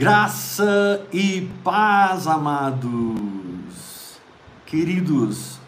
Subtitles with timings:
[0.00, 4.18] Graça e paz, amados,
[4.64, 5.58] queridos,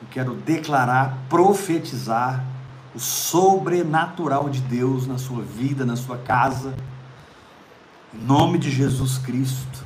[0.00, 2.44] eu quero declarar, profetizar
[2.94, 6.72] o sobrenatural de Deus na sua vida, na sua casa,
[8.14, 9.84] em nome de Jesus Cristo.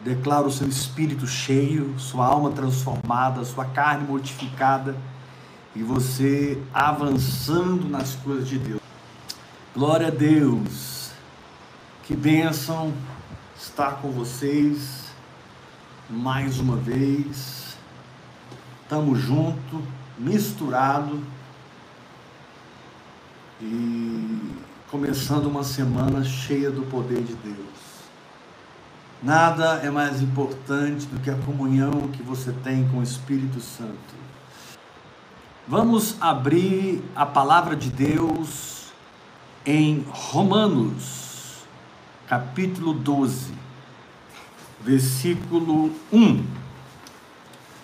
[0.00, 4.96] Declaro o seu espírito cheio, sua alma transformada, sua carne mortificada
[5.76, 8.80] e você avançando nas coisas de Deus.
[9.74, 10.91] Glória a Deus.
[12.04, 12.92] Que bênção
[13.56, 15.04] estar com vocês
[16.10, 17.76] mais uma vez.
[18.82, 19.80] Estamos junto,
[20.18, 21.20] misturado
[23.60, 24.52] e
[24.90, 27.56] começando uma semana cheia do poder de Deus.
[29.22, 34.16] Nada é mais importante do que a comunhão que você tem com o Espírito Santo.
[35.68, 38.92] Vamos abrir a palavra de Deus
[39.64, 41.31] em Romanos
[42.32, 43.52] capítulo 12,
[44.80, 46.46] versículo 1.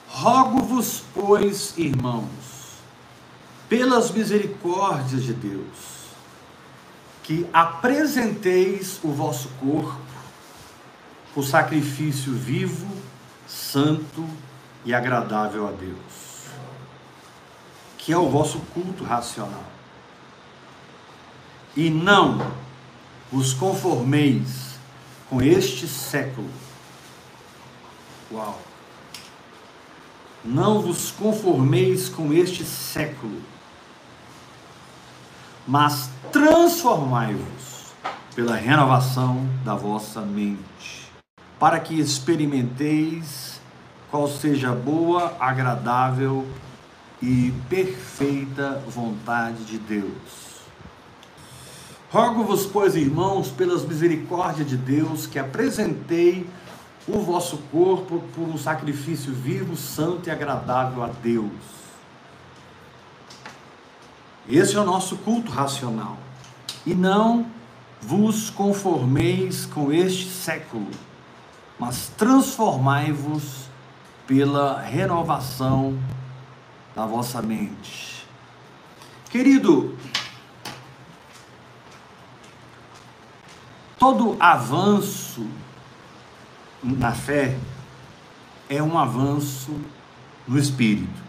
[0.09, 2.79] Rogo-vos, pois, irmãos,
[3.69, 6.07] pelas misericórdias de Deus,
[7.23, 10.01] que apresenteis o vosso corpo
[11.37, 12.89] o sacrifício vivo,
[13.47, 14.27] santo
[14.83, 16.47] e agradável a Deus,
[17.99, 19.67] que é o vosso culto racional.
[21.77, 22.68] E não
[23.31, 24.79] vos conformeis
[25.29, 26.49] com este século.
[28.33, 28.61] Uau!
[30.45, 33.43] Não vos conformeis com este século,
[35.67, 37.93] mas transformai-vos
[38.35, 41.11] pela renovação da vossa mente,
[41.59, 43.61] para que experimenteis
[44.11, 46.47] qual seja a boa, agradável
[47.21, 50.48] e perfeita vontade de Deus.
[52.11, 56.49] Rogo-vos, pois, irmãos, pelas misericórdias de Deus, que apresentei
[57.07, 61.53] o vosso corpo por um sacrifício vivo, santo e agradável a Deus.
[64.49, 66.17] Esse é o nosso culto racional.
[66.87, 67.47] E não
[68.01, 70.89] vos conformeis com este século,
[71.79, 73.69] mas transformai-vos
[74.27, 75.99] pela renovação
[76.97, 78.27] da vossa mente.
[79.29, 79.95] Querido,
[83.99, 85.47] Todo avanço
[86.83, 87.59] na fé
[88.69, 89.75] é um avanço
[90.47, 91.29] no espírito.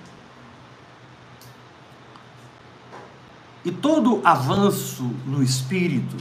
[3.65, 6.15] E todo avanço no espírito,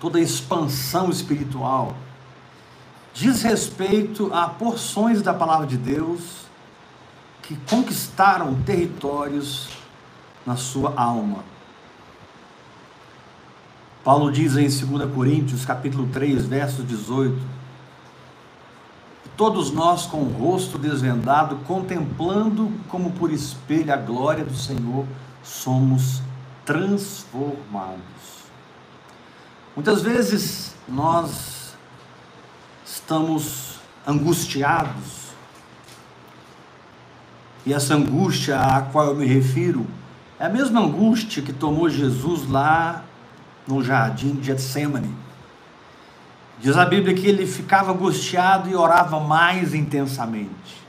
[0.00, 1.96] toda expansão espiritual,
[3.12, 6.44] diz respeito a porções da palavra de Deus
[7.42, 9.68] que conquistaram territórios
[10.46, 11.53] na sua alma.
[14.04, 17.40] Paulo diz em 2 Coríntios, capítulo 3, verso 18:
[19.34, 25.06] Todos nós com o rosto desvendado, contemplando como por espelho a glória do Senhor,
[25.42, 26.20] somos
[26.66, 28.44] transformados.
[29.74, 31.74] Muitas vezes nós
[32.84, 35.30] estamos angustiados,
[37.64, 39.86] e essa angústia a qual eu me refiro
[40.38, 43.02] é a mesma angústia que tomou Jesus lá
[43.66, 45.14] no jardim de Getsemane.
[46.60, 50.82] Diz a Bíblia que ele ficava angustiado e orava mais intensamente.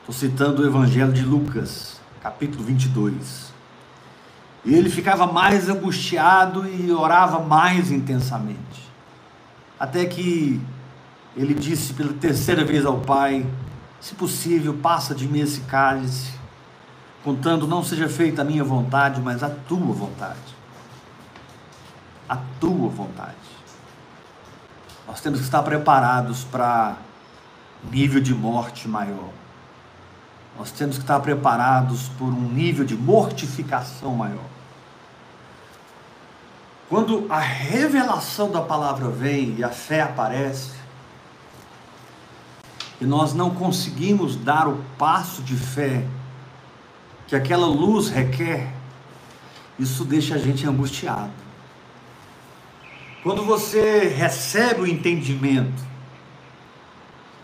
[0.00, 3.52] Estou citando o Evangelho de Lucas, capítulo 22.
[4.64, 8.90] E ele ficava mais angustiado e orava mais intensamente.
[9.78, 10.60] Até que
[11.36, 13.46] ele disse pela terceira vez ao Pai:
[14.00, 16.32] Se possível, passa de mim esse cálice,
[17.22, 20.53] contando não seja feita a minha vontade, mas a tua vontade
[22.28, 23.34] a tua vontade.
[25.06, 26.96] Nós temos que estar preparados para
[27.90, 29.30] nível de morte maior.
[30.58, 34.54] Nós temos que estar preparados por um nível de mortificação maior.
[36.88, 40.72] Quando a revelação da palavra vem e a fé aparece,
[43.00, 46.06] e nós não conseguimos dar o passo de fé
[47.26, 48.72] que aquela luz requer,
[49.78, 51.43] isso deixa a gente angustiado.
[53.24, 55.82] Quando você recebe o entendimento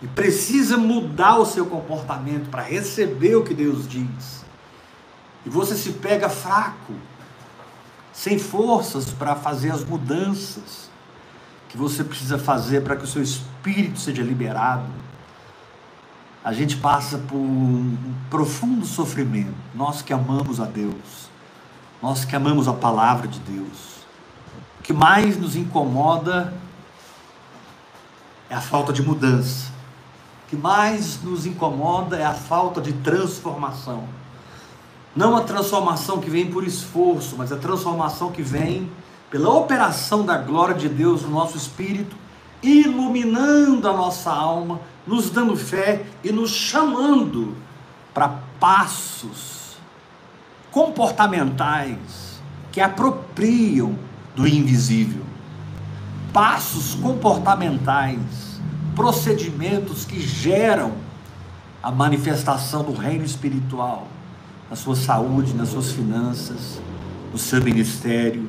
[0.03, 4.45] e precisa mudar o seu comportamento para receber o que Deus diz,
[5.47, 6.93] e você se pega fraco,
[8.13, 10.91] sem forças para fazer as mudanças
[11.71, 14.85] que você precisa fazer para que o seu espírito seja liberado,
[16.45, 17.97] a gente passa por um
[18.29, 19.55] profundo sofrimento.
[19.75, 21.31] Nós que amamos a Deus,
[22.03, 24.00] nós que amamos a palavra de Deus,
[24.83, 26.55] que mais nos incomoda
[28.49, 29.71] é a falta de mudança.
[30.45, 34.05] O que mais nos incomoda é a falta de transformação.
[35.15, 38.91] Não a transformação que vem por esforço, mas a transformação que vem
[39.31, 42.17] pela operação da glória de Deus no nosso espírito,
[42.63, 47.57] iluminando a nossa alma, nos dando fé e nos chamando
[48.13, 49.77] para passos
[50.71, 52.41] comportamentais
[52.73, 53.97] que apropriam
[54.35, 55.23] do invisível.
[56.33, 58.61] Passos comportamentais,
[58.95, 60.93] procedimentos que geram
[61.83, 64.07] a manifestação do reino espiritual
[64.69, 66.81] na sua saúde, nas suas finanças,
[67.33, 68.49] no seu ministério.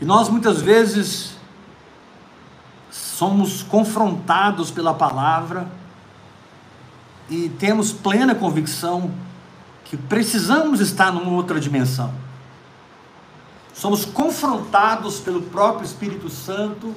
[0.00, 1.36] E nós muitas vezes
[2.90, 5.68] somos confrontados pela palavra
[7.28, 9.10] e temos plena convicção
[9.84, 12.12] que precisamos estar numa outra dimensão.
[13.76, 16.94] Somos confrontados pelo próprio Espírito Santo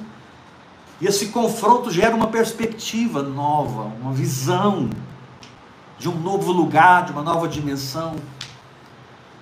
[1.00, 4.88] e esse confronto gera uma perspectiva nova, uma visão
[5.98, 8.16] de um novo lugar, de uma nova dimensão.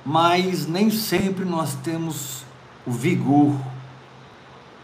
[0.05, 2.43] Mas nem sempre nós temos
[2.85, 3.55] o vigor,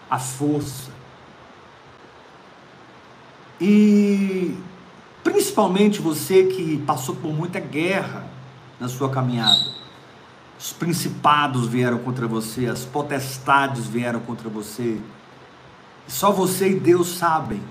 [0.09, 0.91] a força.
[3.61, 4.57] E
[5.25, 8.27] Principalmente você que passou por muita guerra
[8.79, 9.84] na sua caminhada.
[10.59, 15.01] Os principados vieram contra você, as potestades vieram contra você.
[16.07, 17.63] E só você e Deus sabem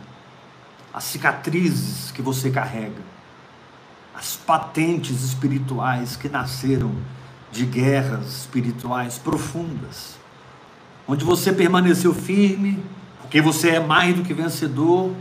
[0.94, 3.01] as cicatrizes que você carrega,
[4.13, 6.91] as patentes espirituais que nasceram
[7.51, 10.18] de guerras espirituais profundas,
[11.07, 12.83] onde você permaneceu firme,
[13.21, 15.13] porque você é mais do que vencedor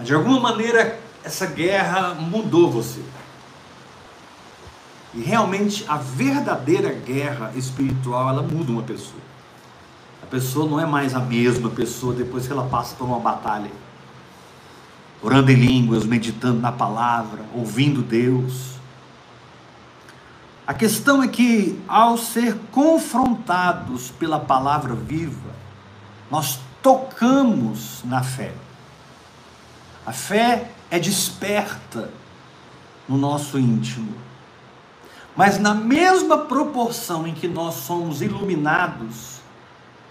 [0.00, 3.02] mas de alguma maneira essa guerra mudou você.
[5.14, 9.20] E realmente a verdadeira guerra espiritual, ela muda uma pessoa.
[10.22, 13.70] A pessoa não é mais a mesma pessoa depois que ela passa por uma batalha.
[15.22, 18.74] Orando em línguas, meditando na palavra, ouvindo Deus.
[20.66, 25.50] A questão é que ao ser confrontados pela palavra viva,
[26.30, 28.52] nós tocamos na fé.
[30.06, 32.10] A fé é desperta
[33.08, 34.14] no nosso íntimo.
[35.36, 39.40] Mas na mesma proporção em que nós somos iluminados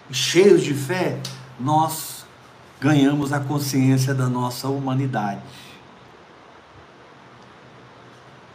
[0.09, 1.19] e cheios de fé,
[1.59, 2.25] nós
[2.79, 5.41] ganhamos a consciência da nossa humanidade,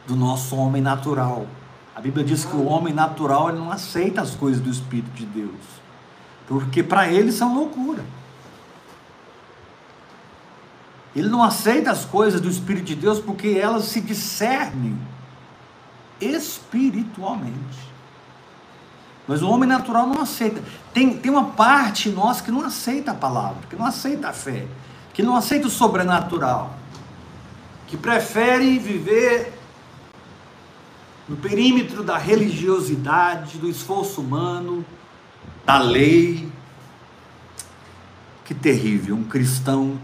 [0.06, 1.46] do nosso homem natural.
[1.94, 5.26] A Bíblia diz que o homem natural ele não aceita as coisas do Espírito de
[5.26, 5.60] Deus,
[6.48, 8.04] porque para ele são loucura.
[11.14, 14.98] Ele não aceita as coisas do Espírito de Deus porque elas se discernem
[16.20, 17.94] espiritualmente.
[19.26, 20.62] Mas o homem natural não aceita.
[20.92, 24.66] Tem, tem uma parte nossa que não aceita a palavra, que não aceita a fé,
[25.14, 26.74] que não aceita o sobrenatural,
[27.86, 29.58] que prefere viver
[31.26, 34.84] no perímetro da religiosidade, do esforço humano,
[35.64, 36.52] da lei.
[38.44, 39.98] Que terrível, um cristão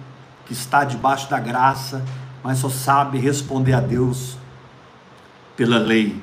[0.46, 2.02] que está debaixo da graça,
[2.42, 4.39] mas só sabe responder a Deus
[5.60, 6.18] pela lei.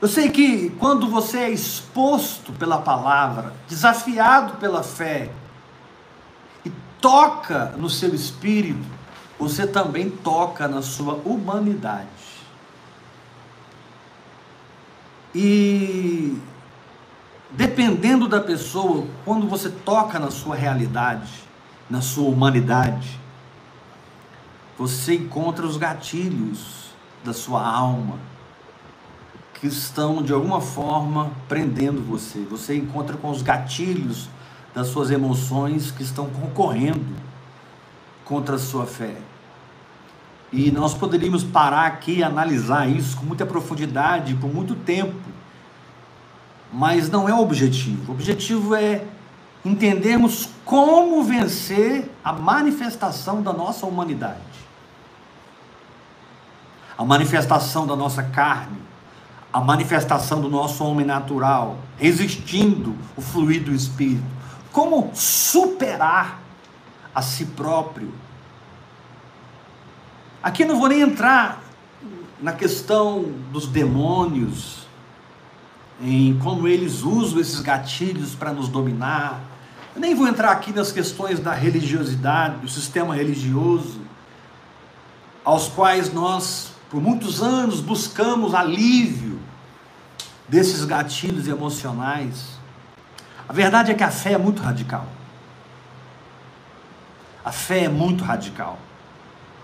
[0.00, 5.28] Eu sei que quando você é exposto pela palavra, desafiado pela fé,
[6.64, 8.86] e toca no seu espírito,
[9.36, 12.06] você também toca na sua humanidade.
[15.34, 16.40] E
[17.50, 21.32] dependendo da pessoa, quando você toca na sua realidade,
[21.90, 23.18] na sua humanidade,
[24.78, 26.81] você encontra os gatilhos
[27.24, 28.18] da sua alma
[29.54, 32.40] que estão de alguma forma prendendo você.
[32.50, 34.28] Você encontra com os gatilhos
[34.74, 37.14] das suas emoções que estão concorrendo
[38.24, 39.16] contra a sua fé.
[40.52, 45.14] E nós poderíamos parar aqui e analisar isso com muita profundidade, por muito tempo.
[46.72, 48.10] Mas não é o objetivo.
[48.10, 49.04] O objetivo é
[49.64, 54.40] entendemos como vencer a manifestação da nossa humanidade,
[57.02, 58.78] a manifestação da nossa carne,
[59.52, 64.22] a manifestação do nosso homem natural, resistindo o fluir do Espírito.
[64.70, 66.40] Como superar
[67.12, 68.14] a si próprio.
[70.42, 71.62] Aqui não vou nem entrar
[72.40, 74.86] na questão dos demônios,
[76.00, 79.40] em como eles usam esses gatilhos para nos dominar,
[79.94, 84.00] eu nem vou entrar aqui nas questões da religiosidade, do sistema religioso,
[85.44, 89.40] aos quais nós, por muitos anos, buscamos alívio
[90.46, 92.58] desses gatilhos emocionais,
[93.48, 95.08] a verdade é que a fé é muito radical.
[97.42, 98.78] A fé é muito radical.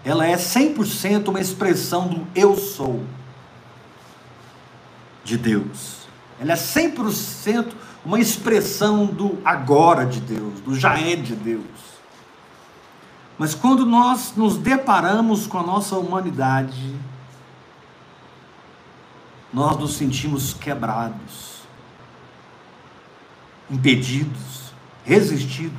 [0.03, 3.05] Ela é 100% uma expressão do eu sou
[5.23, 6.09] de Deus.
[6.41, 7.75] Ela é 100%
[8.07, 11.67] uma expressão do agora de Deus, do já é de Deus.
[13.37, 16.97] Mas quando nós nos deparamos com a nossa humanidade,
[19.53, 21.63] nós nos sentimos quebrados,
[23.71, 24.73] impedidos,
[25.05, 25.79] resistidos.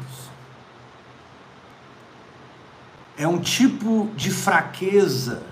[3.17, 5.43] É um tipo de fraqueza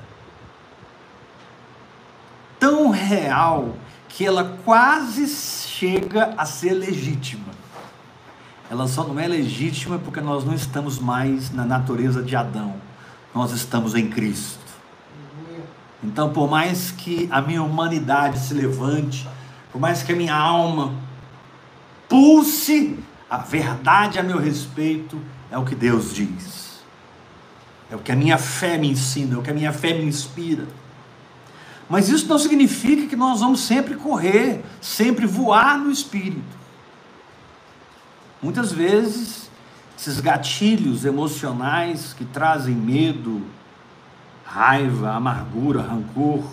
[2.60, 3.76] tão real
[4.08, 7.54] que ela quase chega a ser legítima.
[8.70, 12.76] Ela só não é legítima porque nós não estamos mais na natureza de Adão,
[13.34, 14.67] nós estamos em Cristo.
[16.18, 19.30] Então, por mais que a minha humanidade se levante,
[19.72, 20.96] por mais que a minha alma
[22.10, 22.98] pulse,
[23.30, 25.22] a verdade a meu respeito
[25.52, 26.80] é o que Deus diz.
[27.92, 30.06] É o que a minha fé me ensina, é o que a minha fé me
[30.06, 30.66] inspira.
[31.88, 36.58] Mas isso não significa que nós vamos sempre correr, sempre voar no espírito.
[38.42, 39.52] Muitas vezes,
[39.96, 43.44] esses gatilhos emocionais que trazem medo,
[44.48, 46.44] raiva, amargura, rancor,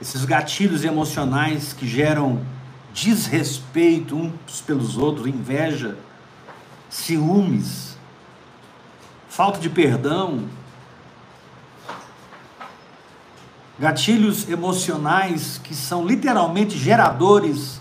[0.00, 2.40] esses gatilhos emocionais que geram
[2.92, 5.96] desrespeito uns pelos outros, inveja,
[6.88, 7.96] ciúmes,
[9.28, 10.48] falta de perdão,
[13.78, 17.80] gatilhos emocionais que são literalmente geradores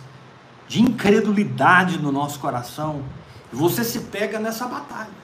[0.67, 3.03] de incredulidade no nosso coração.
[3.51, 5.23] Você se pega nessa batalha.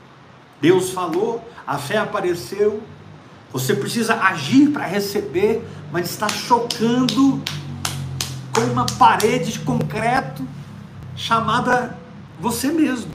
[0.62, 2.84] Deus falou, a fé apareceu,
[3.51, 7.41] você precisa agir para receber, mas está chocando
[8.53, 10.48] com uma parede de concreto
[11.15, 11.98] chamada
[12.39, 13.12] você mesmo.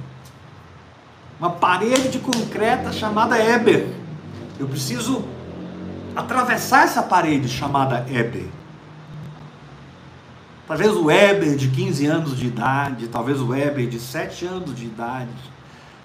[1.38, 3.88] Uma parede de concreto chamada Eber.
[4.58, 5.24] Eu preciso
[6.14, 8.48] atravessar essa parede chamada Eber.
[10.66, 14.86] Talvez o Eber de 15 anos de idade, talvez o Eber de 7 anos de
[14.86, 15.28] idade,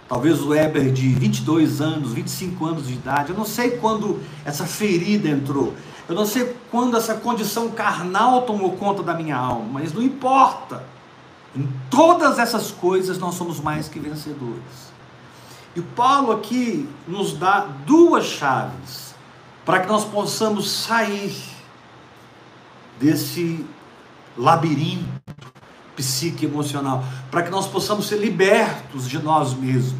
[0.10, 3.30] talvez o Eber de 22 anos, 25 anos de idade.
[3.30, 5.76] Eu não sei quando essa ferida entrou.
[6.10, 10.84] Eu não sei quando essa condição carnal tomou conta da minha alma, mas não importa.
[11.56, 14.90] Em todas essas coisas nós somos mais que vencedores.
[15.76, 19.14] E Paulo aqui nos dá duas chaves
[19.64, 21.38] para que nós possamos sair
[23.00, 23.64] desse
[24.36, 25.49] labirinto
[26.00, 30.00] psique emocional, para que nós possamos ser libertos de nós mesmos,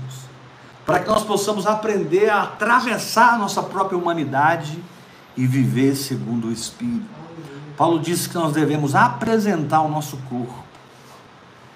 [0.86, 4.82] para que nós possamos aprender a atravessar a nossa própria humanidade
[5.36, 7.04] e viver segundo o Espírito.
[7.76, 10.64] Paulo disse que nós devemos apresentar o nosso corpo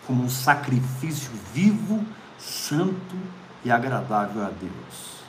[0.08, 2.03] como um sacrifício vivo,
[2.38, 3.15] santo
[3.63, 5.24] e agradável a Deus.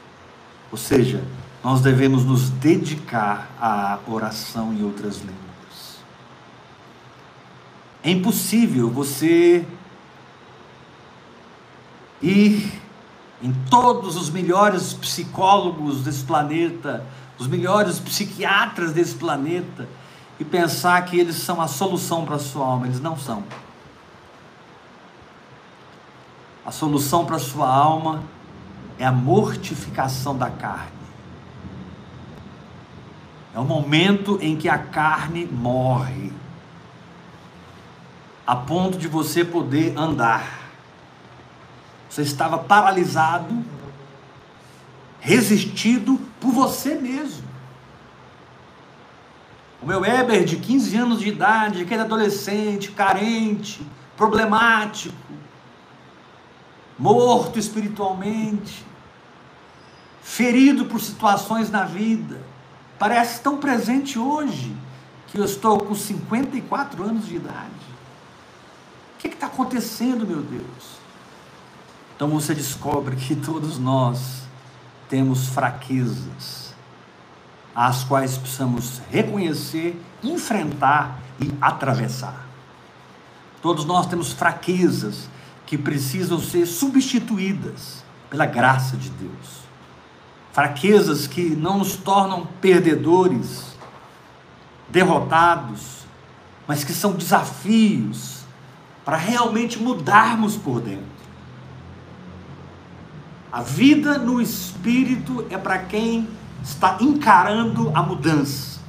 [0.71, 1.23] Ou seja,
[1.63, 5.44] nós devemos nos dedicar à oração em outras línguas.
[8.05, 9.67] É impossível você
[12.21, 12.71] ir
[13.43, 17.07] em todos os melhores psicólogos desse planeta,
[17.39, 19.89] os melhores psiquiatras desse planeta,
[20.39, 22.87] e pensar que eles são a solução para a sua alma.
[22.87, 23.43] Eles não são.
[26.67, 28.23] A solução para a sua alma
[28.99, 30.93] é a mortificação da carne.
[33.55, 36.33] É o momento em que a carne morre,
[38.47, 40.61] a ponto de você poder andar.
[42.09, 43.65] Você estava paralisado,
[45.21, 47.45] resistido por você mesmo.
[49.83, 53.85] O meu Weber, de 15 anos de idade, aquele adolescente, carente,
[54.17, 55.15] problemático,
[56.99, 58.85] morto espiritualmente,
[60.23, 62.41] ferido por situações na vida,
[62.99, 64.75] parece tão presente hoje
[65.27, 67.74] que eu estou com 54 anos de idade.
[69.28, 70.99] Que está acontecendo, meu Deus?
[72.14, 74.43] Então você descobre que todos nós
[75.09, 76.75] temos fraquezas,
[77.75, 82.47] as quais precisamos reconhecer, enfrentar e atravessar.
[83.61, 85.28] Todos nós temos fraquezas
[85.66, 89.64] que precisam ser substituídas pela graça de Deus
[90.54, 93.76] fraquezas que não nos tornam perdedores,
[94.88, 96.07] derrotados,
[96.64, 98.34] mas que são desafios
[99.05, 101.15] para realmente mudarmos por dentro.
[103.53, 106.29] A vida no espírito é para quem
[106.63, 108.81] está encarando a mudança.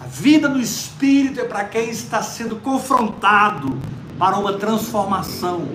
[0.00, 3.78] A vida no espírito é para quem está sendo confrontado
[4.18, 5.68] para uma transformação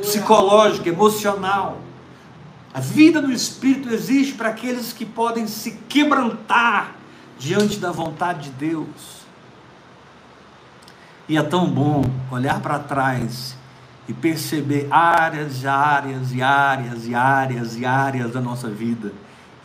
[0.00, 1.80] psicológica, emocional.
[2.72, 6.96] A vida no espírito existe para aqueles que podem se quebrantar
[7.38, 9.23] diante da vontade de Deus.
[11.28, 13.56] E é tão bom olhar para trás
[14.06, 19.12] e perceber áreas e áreas e áreas e áreas e áreas da nossa vida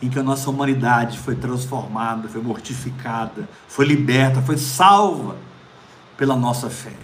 [0.02, 5.36] em que a nossa humanidade foi transformada, foi mortificada, foi liberta, foi salva
[6.16, 6.96] pela nossa fé.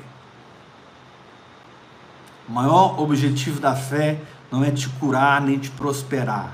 [2.48, 4.20] O maior objetivo da fé
[4.50, 6.52] não é te curar nem te prosperar,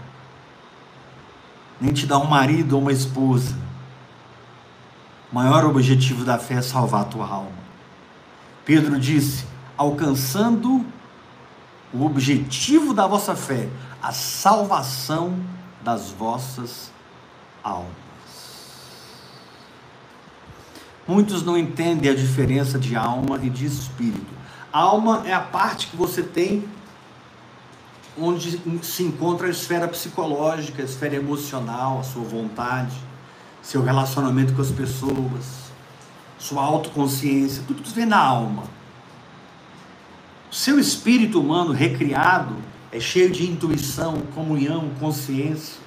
[1.80, 3.56] nem te dar um marido ou uma esposa.
[5.30, 7.61] O maior objetivo da fé é salvar a tua alma.
[8.64, 9.44] Pedro disse:
[9.76, 10.84] alcançando
[11.92, 13.68] o objetivo da vossa fé,
[14.02, 15.38] a salvação
[15.82, 16.90] das vossas
[17.62, 17.90] almas.
[21.06, 24.32] Muitos não entendem a diferença de alma e de espírito.
[24.72, 26.64] Alma é a parte que você tem
[28.18, 32.94] onde se encontra a esfera psicológica, a esfera emocional, a sua vontade,
[33.62, 35.61] seu relacionamento com as pessoas,
[36.42, 38.64] sua autoconsciência, tudo isso vem na alma.
[40.50, 42.56] Seu espírito humano recriado
[42.90, 45.80] é cheio de intuição, comunhão, consciência.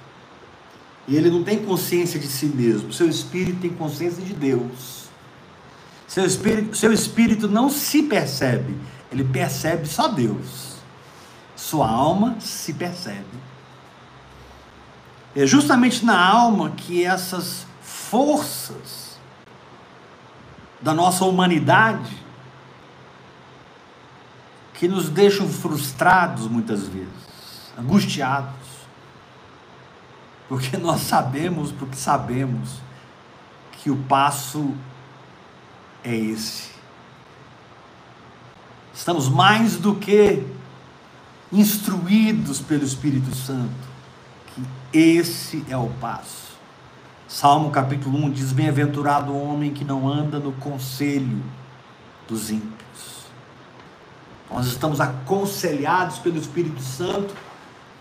[1.10, 2.94] E ele não tem consciência de si mesmo.
[2.94, 5.10] Seu espírito tem consciência de Deus.
[6.08, 8.78] Seu espírito, seu espírito não se percebe,
[9.12, 10.76] ele percebe só Deus.
[11.54, 13.26] Sua alma se percebe.
[15.36, 19.05] É justamente na alma que essas forças
[20.86, 22.16] da nossa humanidade
[24.76, 27.10] que nos deixam frustrados muitas vezes,
[27.76, 28.54] angustiados,
[30.48, 32.82] porque nós sabemos, porque sabemos
[33.72, 34.76] que o passo
[36.04, 36.70] é esse.
[38.94, 40.46] Estamos mais do que
[41.52, 43.72] instruídos pelo Espírito Santo,
[44.54, 46.45] que esse é o passo.
[47.28, 51.44] Salmo capítulo 1 diz: Bem-aventurado o homem que não anda no conselho
[52.28, 52.76] dos ímpios
[54.50, 57.34] nós estamos aconselhados pelo Espírito Santo,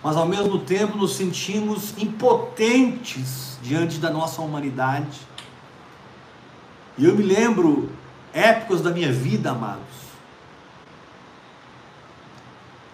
[0.03, 5.19] mas ao mesmo tempo nos sentimos impotentes diante da nossa humanidade.
[6.99, 7.91] E eu me lembro
[8.33, 9.83] épocas da minha vida, amados,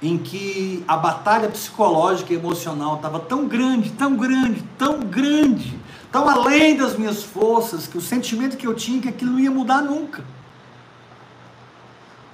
[0.01, 5.79] em que a batalha psicológica e emocional estava tão grande, tão grande, tão grande,
[6.11, 9.40] tão além das minhas forças, que o sentimento que eu tinha é que aquilo não
[9.40, 10.25] ia mudar nunca.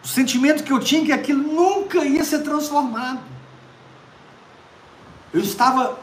[0.02, 3.20] O sentimento que eu tinha é que aquilo nunca ia ser transformado.
[5.34, 5.98] Eu estava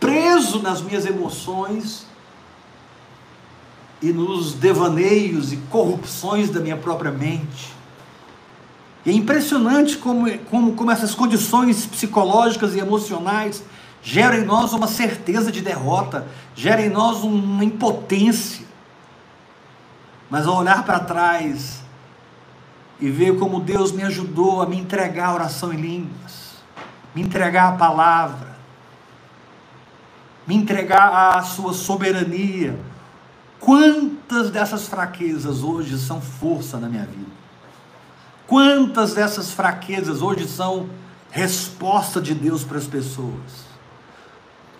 [0.00, 2.06] preso nas minhas emoções
[4.02, 7.74] e nos devaneios e corrupções da minha própria mente.
[9.04, 13.62] E é impressionante como, como, como essas condições psicológicas e emocionais
[14.06, 18.64] geram em nós uma certeza de derrota, geram em nós uma impotência.
[20.30, 21.82] Mas ao olhar para trás,
[23.00, 26.54] e ver como Deus me ajudou a me entregar a oração em línguas,
[27.16, 28.54] me entregar a palavra,
[30.46, 32.78] me entregar à sua soberania.
[33.58, 37.32] Quantas dessas fraquezas hoje são força na minha vida?
[38.46, 40.88] Quantas dessas fraquezas hoje são
[41.28, 43.75] resposta de Deus para as pessoas?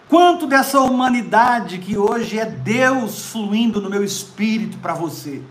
[0.09, 5.43] Quanto dessa humanidade que hoje é Deus fluindo no meu espírito para você?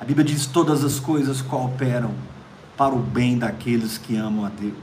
[0.00, 2.14] A Bíblia diz: todas as coisas cooperam
[2.76, 4.74] para o bem daqueles que amam a Deus,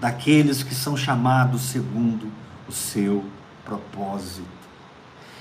[0.00, 2.30] daqueles que são chamados segundo
[2.68, 3.24] o seu
[3.64, 4.46] propósito.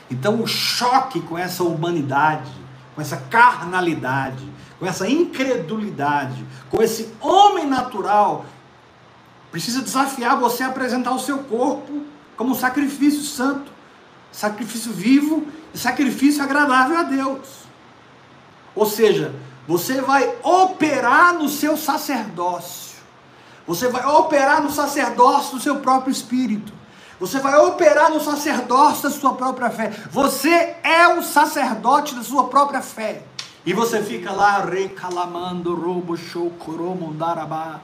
[0.10, 2.52] Então, o choque com essa humanidade,
[2.96, 4.48] com essa carnalidade,
[4.80, 8.46] com essa incredulidade, com esse homem natural,
[9.54, 12.02] precisa desafiar você a apresentar o seu corpo
[12.36, 13.72] como um sacrifício santo,
[14.32, 17.64] sacrifício vivo sacrifício agradável a Deus.
[18.76, 19.34] Ou seja,
[19.68, 22.98] você vai operar no seu sacerdócio.
[23.68, 26.74] Você vai operar no sacerdócio do seu próprio espírito.
[27.20, 29.92] Você vai operar no sacerdócio da sua própria fé.
[30.10, 33.24] Você é o sacerdote da sua própria fé.
[33.64, 37.80] E você fica lá recalamando, robo, show, coromo, darabá,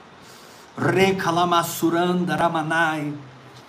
[0.80, 3.14] recalamassuranda, ramanai,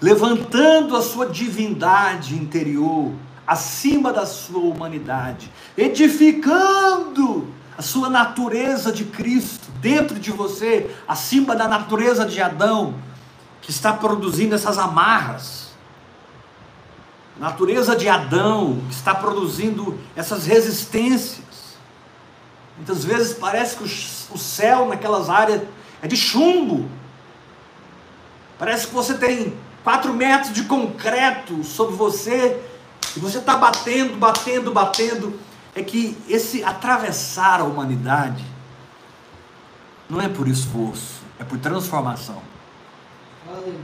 [0.00, 3.12] levantando a sua divindade interior
[3.46, 11.66] acima da sua humanidade, edificando a sua natureza de Cristo dentro de você, acima da
[11.66, 12.94] natureza de Adão,
[13.60, 15.70] que está produzindo essas amarras.
[17.38, 21.74] natureza de Adão que está produzindo essas resistências.
[22.76, 25.62] Muitas vezes parece que o céu naquelas áreas
[26.02, 26.88] é de chumbo.
[28.60, 32.62] Parece que você tem quatro metros de concreto sobre você
[33.16, 35.40] e você está batendo, batendo, batendo.
[35.74, 38.44] É que esse atravessar a humanidade
[40.10, 42.42] não é por esforço, é por transformação.
[43.48, 43.80] Aleluia.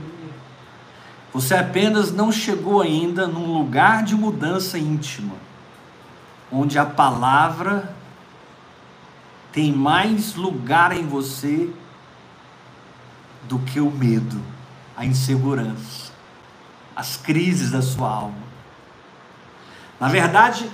[1.33, 5.33] Você apenas não chegou ainda num lugar de mudança íntima,
[6.51, 7.95] onde a palavra
[9.51, 11.67] tem mais lugar em você
[13.49, 14.39] do que o medo,
[14.97, 16.11] a insegurança,
[16.95, 18.47] as crises da sua alma.
[19.99, 20.69] Na verdade,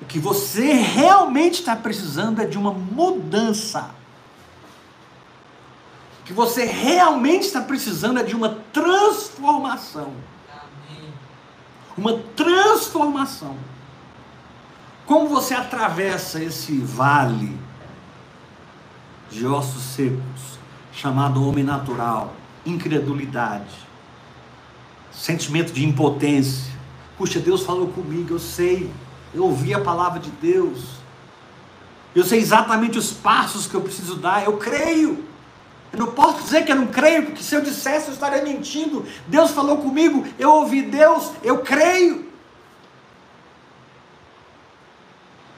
[0.00, 3.98] o que você realmente está precisando é de uma mudança
[6.30, 10.12] que você realmente está precisando é de uma transformação.
[11.98, 13.56] Uma transformação.
[15.04, 17.58] Como você atravessa esse vale
[19.28, 20.56] de ossos secos,
[20.92, 22.32] chamado homem natural,
[22.64, 23.74] incredulidade,
[25.12, 26.70] sentimento de impotência.
[27.16, 28.90] Puxa, Deus falou comigo, eu sei,
[29.34, 31.00] eu ouvi a palavra de Deus,
[32.14, 35.24] eu sei exatamente os passos que eu preciso dar, eu creio.
[35.92, 39.04] Eu não posso dizer que eu não creio, porque se eu dissesse eu estaria mentindo.
[39.26, 42.30] Deus falou comigo, eu ouvi Deus, eu creio.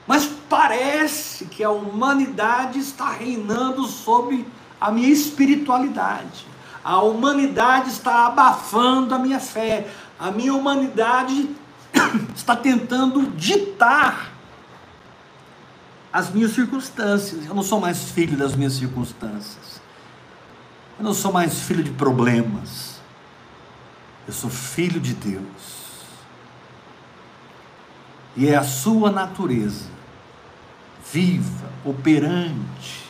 [0.07, 4.47] Mas parece que a humanidade está reinando sobre
[4.81, 6.52] a minha espiritualidade.
[6.85, 9.88] A humanidade está abafando a minha fé.
[10.18, 11.51] A minha humanidade
[12.35, 14.33] está tentando ditar
[16.12, 17.47] as minhas circunstâncias.
[17.47, 19.81] Eu não sou mais filho das minhas circunstâncias.
[20.99, 23.01] Eu não sou mais filho de problemas.
[24.27, 25.83] Eu sou filho de Deus.
[28.37, 29.88] E é a sua natureza,
[31.12, 33.02] viva, operante,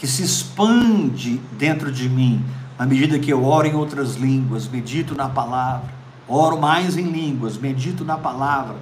[0.00, 2.42] que se expande dentro de mim,
[2.78, 5.92] à medida que eu oro em outras línguas, medito na palavra,
[6.26, 8.76] oro mais em línguas, medito na palavra.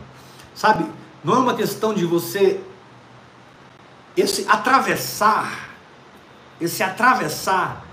[0.54, 0.86] Sabe,
[1.24, 2.60] não é uma questão de você
[4.16, 5.68] esse atravessar
[6.60, 7.84] esse atravessar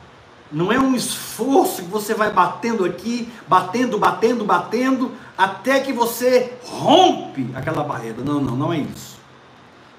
[0.52, 6.54] não é um esforço que você vai batendo aqui, batendo, batendo, batendo, até que você
[6.64, 8.24] rompe aquela barreira.
[8.24, 9.18] Não, não, não é isso.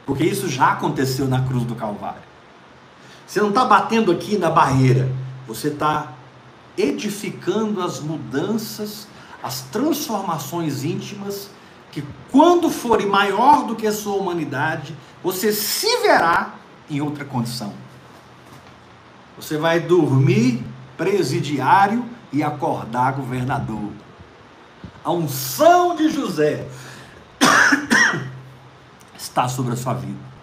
[0.06, 2.35] Porque isso já aconteceu na cruz do Calvário.
[3.26, 5.10] Você não está batendo aqui na barreira,
[5.46, 6.12] você está
[6.78, 9.08] edificando as mudanças,
[9.42, 11.50] as transformações íntimas,
[11.90, 16.54] que quando forem maior do que a sua humanidade, você se verá
[16.88, 17.72] em outra condição.
[19.36, 20.64] Você vai dormir
[20.96, 23.90] presidiário e acordar governador.
[25.04, 26.66] A unção de José
[29.16, 30.35] está sobre a sua vida.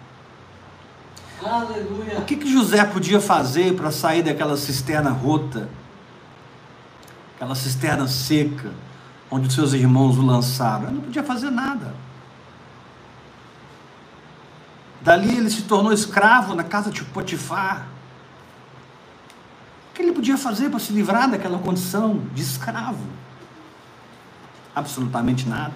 [1.44, 2.18] Aleluia.
[2.18, 5.68] O que, que José podia fazer para sair daquela cisterna rota,
[7.36, 8.72] aquela cisterna seca,
[9.30, 10.84] onde seus irmãos o lançaram?
[10.84, 11.94] Ele não podia fazer nada.
[15.02, 17.86] Dali ele se tornou escravo na casa de Potifar.
[19.90, 23.04] O que ele podia fazer para se livrar daquela condição de escravo?
[24.74, 25.74] Absolutamente nada.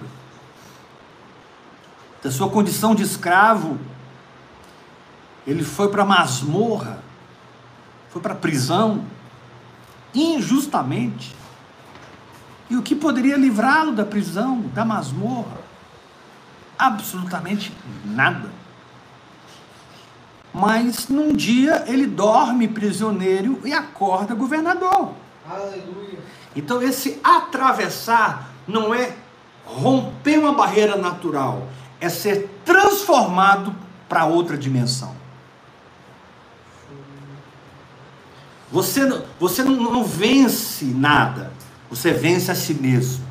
[2.23, 3.77] Da sua condição de escravo,
[5.49, 6.99] ele foi para a masmorra,
[8.09, 9.03] foi para a prisão,
[10.13, 11.35] injustamente.
[12.69, 15.57] E o que poderia livrá-lo da prisão, da masmorra?
[16.77, 18.51] Absolutamente nada.
[20.53, 25.13] Mas num dia ele dorme prisioneiro e acorda governador.
[25.49, 26.19] Aleluia.
[26.55, 29.15] Então esse atravessar não é
[29.65, 31.67] romper uma barreira natural,
[31.99, 33.75] é ser transformado
[34.07, 35.18] para outra dimensão.
[38.71, 39.01] Você,
[39.39, 41.51] você não, não vence nada,
[41.89, 43.27] você vence a si mesmo.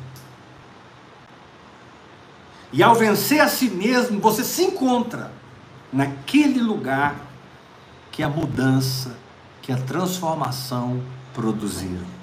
[2.73, 5.31] E ao vencer a si mesmo, você se encontra
[5.91, 7.15] naquele lugar
[8.11, 9.17] que a mudança,
[9.61, 11.01] que a transformação
[11.33, 12.19] produziram.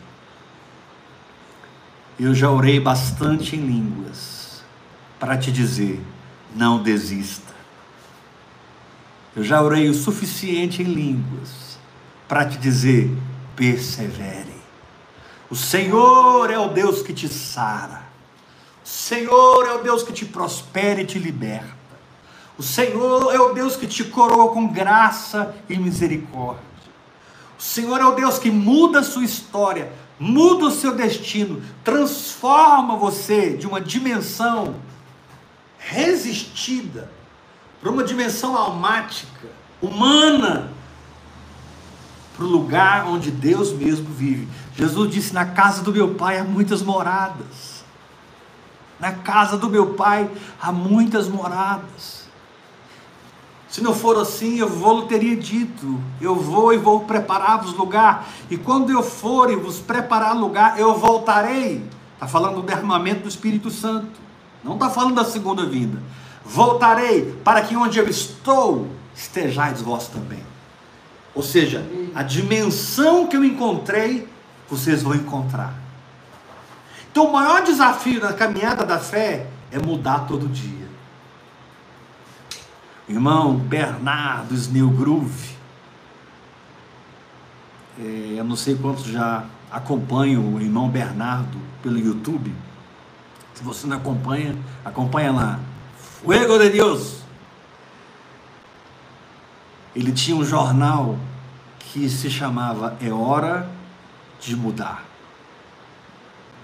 [2.18, 4.62] Eu já orei bastante em línguas
[5.18, 6.04] para te dizer:
[6.54, 7.54] não desista.
[9.34, 11.65] Eu já orei o suficiente em línguas
[12.28, 13.10] para te dizer:
[13.54, 14.56] persevere.
[15.50, 18.02] O Senhor é o Deus que te sara.
[18.84, 21.76] O Senhor é o Deus que te prospera e te liberta.
[22.58, 26.64] O Senhor é o Deus que te coroa com graça e misericórdia.
[27.58, 32.96] O Senhor é o Deus que muda a sua história muda o seu destino, transforma
[32.96, 34.76] você de uma dimensão
[35.78, 37.10] resistida
[37.80, 39.48] para uma dimensão almática,
[39.80, 40.72] humana,
[42.36, 44.46] para o lugar onde Deus mesmo vive.
[44.74, 47.84] Jesus disse: Na casa do meu pai há muitas moradas.
[49.00, 52.26] Na casa do meu pai há muitas moradas.
[53.68, 58.56] Se não for assim, eu vou, teria dito, eu vou e vou preparar-vos lugar, e
[58.56, 61.84] quando eu for e vos preparar lugar, eu voltarei.
[62.14, 64.18] Está falando do derramamento do Espírito Santo,
[64.64, 66.00] não está falando da segunda vinda.
[66.44, 70.42] Voltarei para que onde eu estou, estejais vós também.
[71.34, 71.84] Ou seja,
[72.16, 74.28] a dimensão que eu encontrei,
[74.68, 75.74] vocês vão encontrar.
[77.12, 80.86] Então, o maior desafio na caminhada da fé é mudar todo dia
[83.08, 85.56] irmão Bernardo Snellgrove.
[87.98, 92.52] É, eu não sei quantos já acompanham o irmão Bernardo pelo YouTube.
[93.54, 95.60] Se você não acompanha, acompanha lá.
[95.96, 97.20] Fuego de Deus.
[99.94, 101.16] Ele tinha um jornal
[101.96, 103.66] que se chamava É Hora
[104.38, 105.02] de Mudar.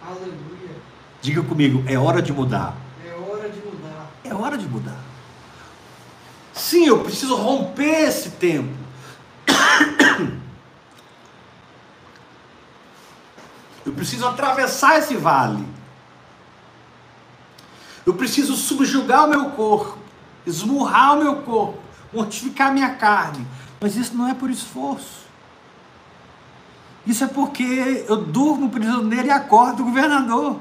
[0.07, 0.77] Aleluia.
[1.23, 2.75] Diga comigo, é hora de mudar.
[3.03, 4.11] É hora de mudar.
[4.25, 4.99] É hora de mudar.
[6.53, 8.75] Sim, eu preciso romper esse tempo.
[13.85, 15.67] Eu preciso atravessar esse vale.
[18.07, 19.99] Eu preciso subjugar o meu corpo,
[20.47, 21.81] esmurrar o meu corpo,
[22.13, 23.45] mortificar a minha carne.
[23.81, 25.22] Mas isso não é por esforço.
[27.07, 30.61] Isso é porque eu durmo prisioneiro e acordo governador.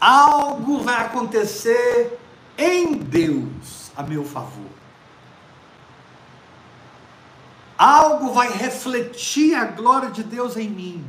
[0.00, 2.18] Algo vai acontecer
[2.58, 4.70] em Deus a meu favor.
[7.76, 11.04] Algo vai refletir a glória de Deus em mim.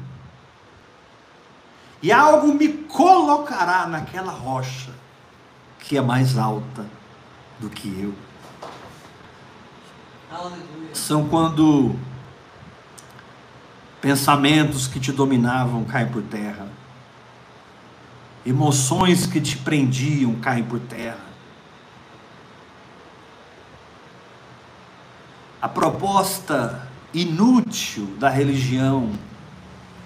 [2.02, 4.92] E algo me colocará naquela rocha
[5.80, 6.86] que é mais alta
[7.60, 8.14] do que eu.
[10.32, 10.94] Aleluia.
[10.94, 11.96] São quando
[14.06, 16.68] pensamentos que te dominavam caem por terra,
[18.46, 21.26] emoções que te prendiam caem por terra,
[25.60, 29.10] a proposta inútil da religião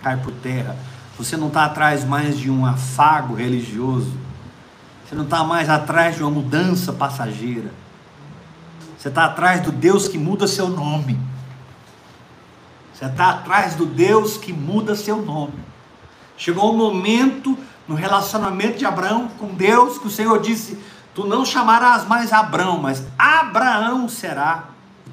[0.02, 0.78] cai por terra.
[1.18, 4.14] Você não está atrás mais de um afago religioso.
[5.06, 7.74] Você não está mais atrás de uma mudança passageira.
[8.98, 11.20] Você está atrás do Deus que muda seu nome.
[13.00, 15.54] Você está atrás do Deus que muda seu nome.
[16.36, 17.58] Chegou um momento
[17.88, 20.78] no relacionamento de Abraão com Deus que o Senhor disse:
[21.16, 24.66] Tu não chamarás mais Abraão, mas Abraão será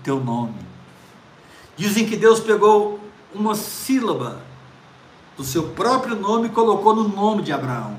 [0.03, 0.57] teu nome.
[1.77, 2.99] Dizem que Deus pegou
[3.33, 4.40] uma sílaba
[5.37, 7.96] do seu próprio nome e colocou no nome de Abraão.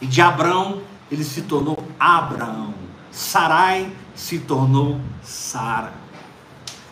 [0.00, 2.74] E de Abraão ele se tornou Abraão.
[3.10, 5.94] Sarai se tornou Sara.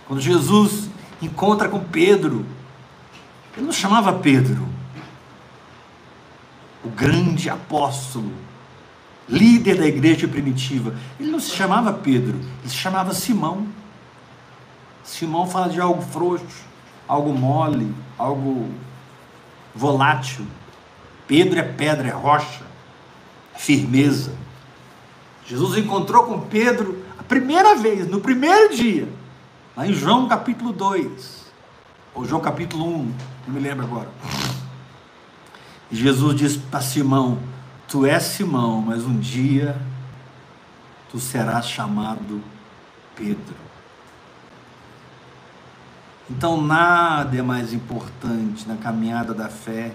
[0.09, 0.89] Quando Jesus
[1.23, 2.45] encontra com Pedro,
[3.57, 4.67] ele não chamava Pedro,
[6.85, 8.33] o grande apóstolo,
[9.29, 10.95] líder da igreja primitiva.
[11.19, 13.67] Ele não se chamava Pedro, ele se chamava Simão.
[15.03, 16.65] Simão fala de algo frouxo,
[17.07, 18.71] algo mole, algo
[19.75, 20.47] volátil.
[21.27, 22.65] Pedro é pedra, é rocha,
[23.55, 24.33] é firmeza.
[25.47, 29.09] Jesus encontrou com Pedro a primeira vez, no primeiro dia,
[29.77, 31.45] lá em João capítulo 2,
[32.15, 33.15] ou João capítulo 1,
[33.47, 34.09] não me lembro agora.
[35.91, 37.39] Jesus disse para Simão:
[37.89, 39.81] Tu és Simão, mas um dia
[41.11, 42.43] tu serás chamado
[43.15, 43.55] Pedro.
[46.29, 49.95] Então, nada é mais importante na caminhada da fé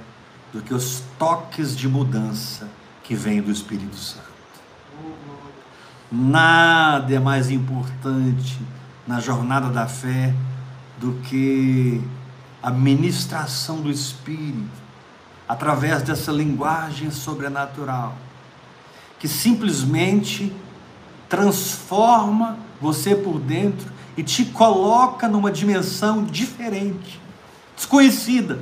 [0.53, 2.69] do que os toques de mudança
[3.03, 4.29] que vêm do Espírito Santo.
[6.11, 8.59] Nada é mais importante
[9.09, 10.35] na jornada da fé
[10.99, 11.99] do que
[12.61, 14.69] a ministração do Espírito
[15.47, 18.15] através dessa linguagem sobrenatural
[19.17, 20.55] que simplesmente
[21.27, 27.19] transforma você por dentro e te coloca numa dimensão diferente,
[27.75, 28.59] desconhecida.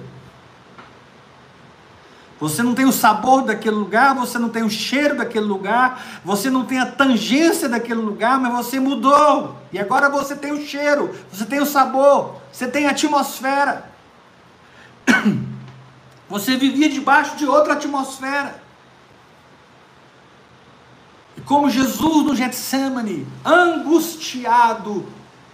[2.40, 6.50] Você não tem o sabor daquele lugar, você não tem o cheiro daquele lugar, você
[6.50, 9.58] não tem a tangência daquele lugar, mas você mudou.
[9.74, 13.92] E agora você tem o cheiro, você tem o sabor, você tem a atmosfera.
[16.30, 18.62] Você vivia debaixo de outra atmosfera.
[21.38, 25.06] E como Jesus no Getsemane, angustiado,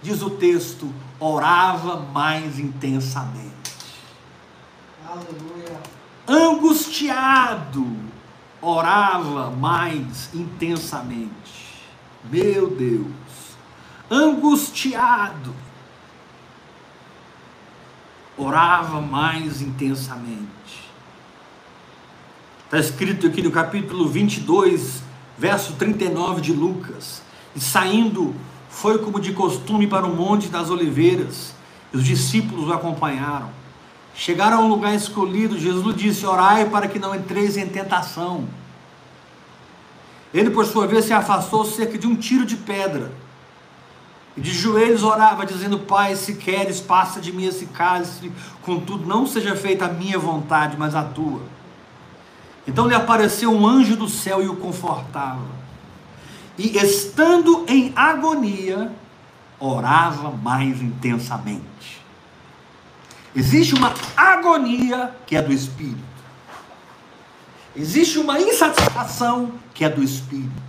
[0.02, 3.72] diz o texto, orava mais intensamente.
[5.08, 5.63] Aleluia.
[6.26, 7.86] Angustiado,
[8.60, 11.32] orava mais intensamente.
[12.30, 13.06] Meu Deus,
[14.10, 15.54] angustiado,
[18.36, 20.48] orava mais intensamente.
[22.64, 25.02] Está escrito aqui no capítulo 22,
[25.38, 27.22] verso 39 de Lucas:
[27.54, 28.34] E saindo,
[28.68, 31.54] foi como de costume para o Monte das Oliveiras,
[31.92, 33.63] e os discípulos o acompanharam.
[34.14, 38.46] Chegaram a um lugar escolhido, Jesus disse: Orai para que não entreis em tentação.
[40.32, 43.12] Ele, por sua vez, se afastou cerca de um tiro de pedra.
[44.36, 48.30] E de joelhos orava, dizendo: Pai, se queres, passa de mim esse cálice,
[48.62, 51.42] contudo, não seja feita a minha vontade, mas a tua.
[52.66, 55.64] Então lhe apareceu um anjo do céu e o confortava.
[56.56, 58.92] E estando em agonia,
[59.58, 62.03] orava mais intensamente.
[63.34, 66.14] Existe uma agonia que é do espírito.
[67.76, 70.62] Existe uma insatisfação que é do espírito.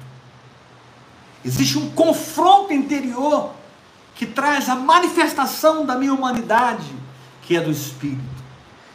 [1.44, 3.52] Existe um confronto interior
[4.16, 6.92] que traz a manifestação da minha humanidade,
[7.44, 8.24] que é do espírito.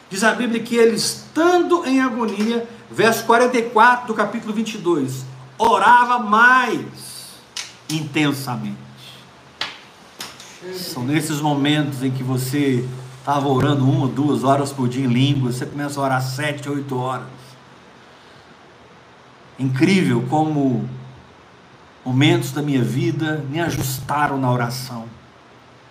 [0.09, 5.23] Diz a Bíblia que ele, estando em agonia, verso 44 do capítulo 22,
[5.57, 6.83] orava mais
[7.89, 8.75] intensamente.
[10.75, 12.85] São nesses momentos em que você
[13.31, 16.97] estava orando uma, duas horas por dia em língua, você começa a orar sete, oito
[16.97, 17.27] horas.
[19.57, 20.89] Incrível como
[22.03, 25.05] momentos da minha vida me ajustaram na oração,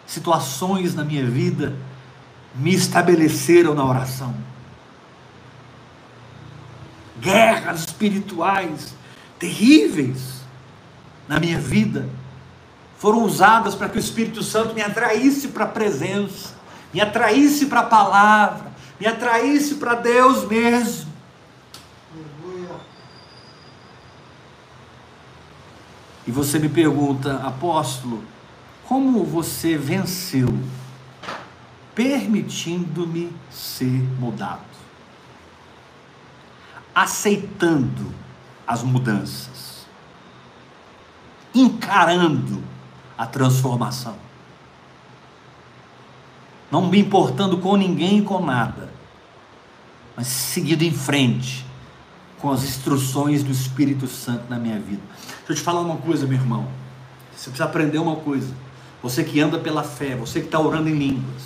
[0.06, 1.74] situações na minha vida
[2.54, 4.34] me estabeleceram na oração.
[7.18, 8.94] Guerras espirituais
[9.38, 10.42] terríveis
[11.26, 12.06] na minha vida
[12.98, 16.59] foram usadas para que o Espírito Santo me atraísse para a presença,
[16.92, 21.10] me atraísse para a palavra, me atraísse para Deus mesmo.
[26.26, 28.22] E você me pergunta, apóstolo,
[28.86, 30.48] como você venceu
[31.94, 34.60] permitindo-me ser mudado?
[36.94, 38.14] Aceitando
[38.66, 39.86] as mudanças,
[41.54, 42.62] encarando
[43.18, 44.16] a transformação,
[46.70, 48.90] não me importando com ninguém e com nada,
[50.16, 51.64] mas seguindo em frente
[52.40, 55.02] com as instruções do Espírito Santo na minha vida.
[55.38, 56.66] Deixa eu te falar uma coisa, meu irmão.
[57.36, 58.52] Você precisa aprender uma coisa.
[59.02, 61.42] Você que anda pela fé, você que está orando em línguas,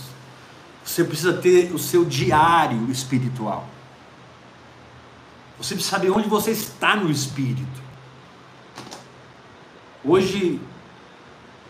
[0.84, 3.66] você precisa ter o seu diário espiritual.
[5.58, 7.82] Você precisa saber onde você está no espírito.
[10.04, 10.60] Hoje,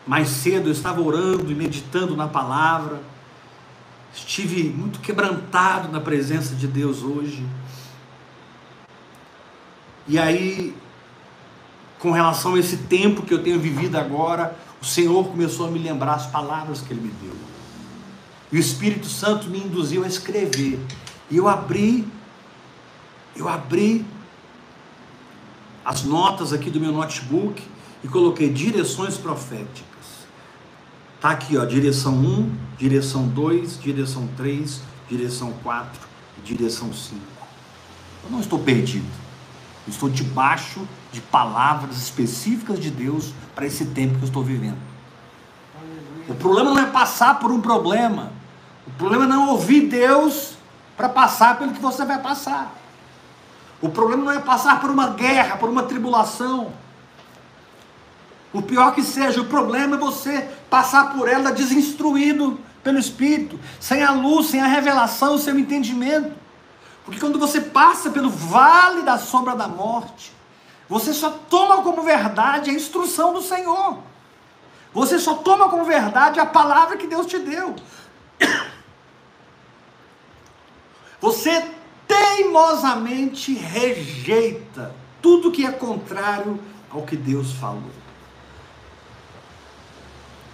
[0.06, 3.00] mais cedo, eu estava orando e meditando na palavra.
[4.14, 7.44] Estive muito quebrantado na presença de Deus hoje.
[10.06, 10.74] E aí,
[11.98, 15.78] com relação a esse tempo que eu tenho vivido agora, o Senhor começou a me
[15.78, 17.34] lembrar as palavras que Ele me deu.
[18.52, 20.78] E o Espírito Santo me induziu a escrever.
[21.28, 22.06] E eu abri,
[23.34, 24.06] eu abri
[25.84, 27.60] as notas aqui do meu notebook
[28.04, 29.93] e coloquei direções proféticas.
[31.24, 35.98] Tá aqui, ó, direção 1, direção 2, direção 3, direção 4
[36.36, 37.18] e direção 5.
[38.24, 39.08] Eu não estou perdido.
[39.86, 44.76] Eu estou debaixo de palavras específicas de Deus para esse tempo que eu estou vivendo.
[46.28, 48.30] O problema não é passar por um problema.
[48.86, 50.58] O problema é não ouvir Deus
[50.94, 52.76] para passar pelo que você vai passar.
[53.80, 56.70] O problema não é passar por uma guerra, por uma tribulação.
[58.54, 64.04] O pior que seja, o problema é você passar por ela desinstruído pelo Espírito, sem
[64.04, 66.32] a luz, sem a revelação, sem o entendimento.
[67.04, 70.32] Porque quando você passa pelo vale da sombra da morte,
[70.88, 73.98] você só toma como verdade a instrução do Senhor.
[74.92, 77.74] Você só toma como verdade a palavra que Deus te deu.
[81.20, 81.70] Você
[82.06, 88.04] teimosamente rejeita tudo que é contrário ao que Deus falou.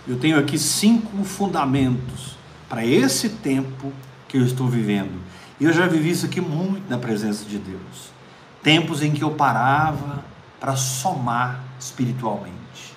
[0.06, 2.36] Eu tenho aqui cinco fundamentos
[2.68, 3.92] para esse tempo
[4.28, 5.20] que eu estou vivendo.
[5.58, 8.10] E eu já vivi isso aqui muito na presença de Deus.
[8.62, 10.24] Tempos em que eu parava
[10.58, 12.94] para somar espiritualmente,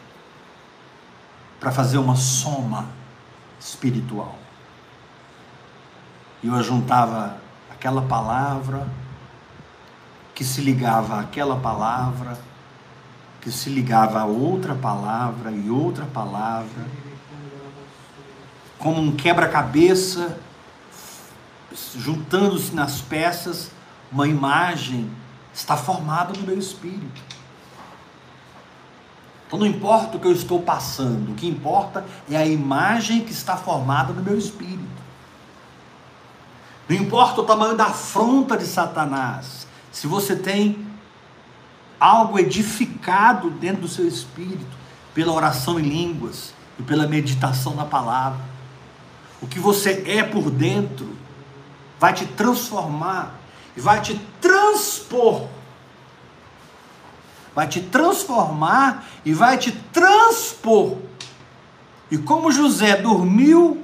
[1.59, 2.87] para fazer uma soma
[3.59, 4.37] espiritual.
[6.41, 7.37] E eu juntava
[7.71, 8.87] aquela palavra
[10.35, 12.37] que se ligava àquela palavra,
[13.43, 16.87] que se ligava a outra palavra e outra palavra,
[18.79, 20.39] como um quebra-cabeça,
[21.93, 23.69] juntando-se nas peças,
[24.09, 25.11] uma imagem
[25.53, 27.21] está formada no meu espírito.
[29.45, 33.33] Então não importa o que eu estou passando, o que importa é a imagem que
[33.33, 35.03] está formada no meu espírito.
[36.87, 40.92] Não importa o tamanho da afronta de Satanás, se você tem
[42.03, 44.75] algo edificado dentro do seu espírito,
[45.15, 48.41] pela oração em línguas e pela meditação na palavra,
[49.41, 51.15] o que você é por dentro
[51.97, 53.39] vai te transformar
[53.77, 55.47] e vai te transpor.
[57.55, 60.97] Vai te transformar e vai te transpor.
[62.11, 63.81] E como José dormiu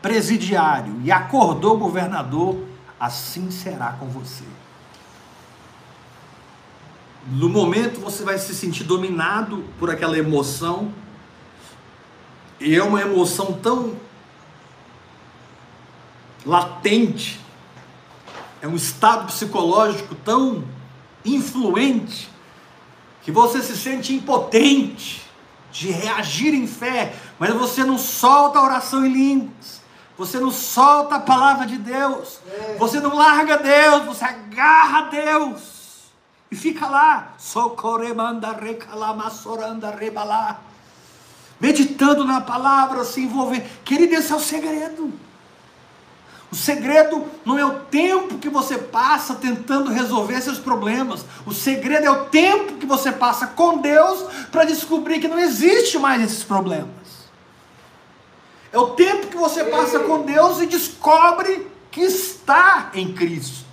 [0.00, 2.56] presidiário e acordou governador,
[3.00, 4.44] assim será com você.
[7.26, 10.92] No momento você vai se sentir dominado por aquela emoção,
[12.60, 13.96] e é uma emoção tão
[16.44, 17.40] latente,
[18.62, 20.64] é um estado psicológico tão
[21.24, 22.30] influente,
[23.22, 25.26] que você se sente impotente
[25.72, 29.82] de reagir em fé, mas você não solta a oração em línguas,
[30.16, 32.76] você não solta a palavra de Deus, é.
[32.78, 35.75] você não larga Deus, você agarra Deus
[36.50, 40.60] e fica lá, socorremanda recalamassoranda rebalá,
[41.60, 43.64] meditando na palavra, se envolvendo.
[43.84, 45.12] Querido, esse é o segredo.
[46.50, 51.24] O segredo não é o tempo que você passa tentando resolver seus problemas.
[51.44, 54.22] O segredo é o tempo que você passa com Deus
[54.52, 56.88] para descobrir que não existe mais esses problemas.
[58.72, 63.65] É o tempo que você passa com Deus e descobre que está em Cristo.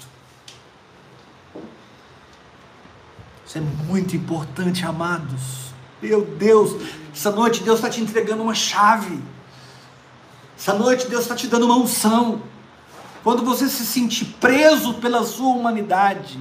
[3.53, 5.73] Isso é muito importante, amados.
[6.01, 6.75] Meu Deus,
[7.13, 9.19] essa noite Deus está te entregando uma chave.
[10.57, 12.41] Essa noite Deus está te dando uma unção.
[13.23, 16.39] Quando você se sentir preso pela sua humanidade,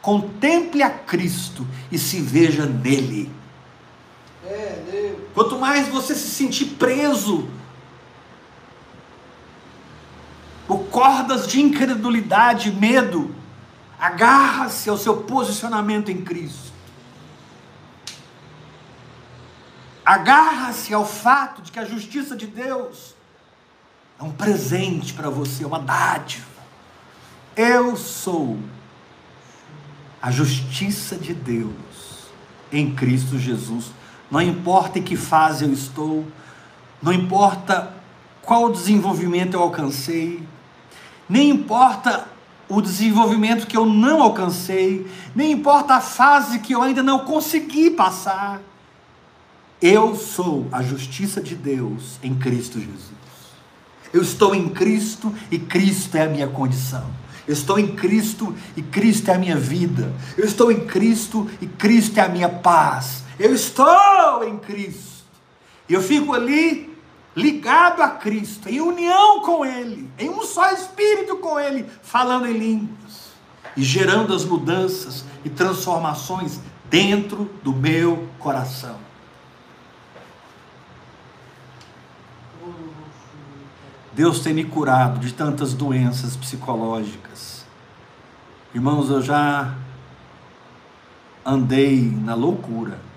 [0.00, 3.30] contemple a Cristo e se veja nele.
[4.46, 7.50] É, Quanto mais você se sentir preso
[10.66, 13.38] por cordas de incredulidade, medo,
[14.00, 16.72] Agarra-se ao seu posicionamento em Cristo.
[20.02, 23.14] Agarra-se ao fato de que a justiça de Deus
[24.18, 26.46] é um presente para você, uma dádiva.
[27.54, 28.58] Eu sou
[30.22, 32.30] a justiça de Deus
[32.72, 33.92] em Cristo Jesus.
[34.30, 36.26] Não importa em que fase eu estou,
[37.02, 37.92] não importa
[38.42, 40.42] qual desenvolvimento eu alcancei,
[41.28, 42.26] nem importa
[42.70, 47.90] o desenvolvimento que eu não alcancei, nem importa a fase que eu ainda não consegui
[47.90, 48.62] passar.
[49.82, 53.10] Eu sou a justiça de Deus em Cristo Jesus.
[54.12, 57.04] Eu estou em Cristo e Cristo é a minha condição.
[57.46, 60.12] Eu estou em Cristo e Cristo é a minha vida.
[60.36, 63.24] Eu estou em Cristo e Cristo é a minha paz.
[63.38, 65.24] Eu estou em Cristo.
[65.88, 66.89] Eu fico ali
[67.40, 72.56] ligado a Cristo, em união com Ele, em um só espírito com Ele, falando em
[72.56, 73.30] línguas
[73.76, 78.96] e gerando as mudanças e transformações dentro do meu coração.
[84.12, 87.64] Deus tem me curado de tantas doenças psicológicas.
[88.74, 89.74] Irmãos, eu já
[91.44, 93.09] andei na loucura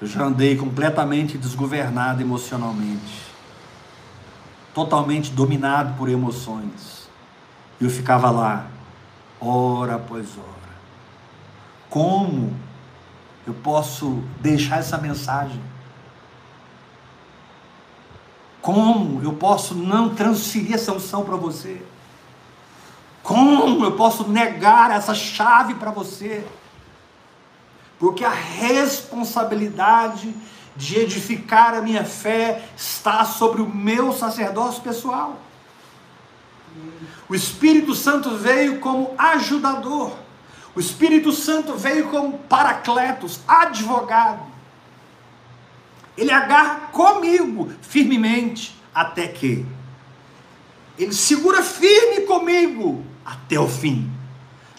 [0.00, 3.22] eu já andei completamente desgovernado emocionalmente,
[4.74, 7.08] totalmente dominado por emoções.
[7.80, 8.66] E eu ficava lá,
[9.40, 10.56] hora após hora.
[11.88, 12.54] Como
[13.46, 15.62] eu posso deixar essa mensagem?
[18.60, 21.80] Como eu posso não transferir essa unção para você?
[23.22, 26.46] Como eu posso negar essa chave para você?
[27.98, 30.34] Porque a responsabilidade
[30.76, 35.40] de edificar a minha fé está sobre o meu sacerdócio pessoal.
[37.28, 40.12] O Espírito Santo veio como ajudador,
[40.74, 44.54] o Espírito Santo veio como paracletos, advogado.
[46.16, 49.64] Ele agarra comigo firmemente até que
[50.98, 54.10] ele segura firme comigo até o fim.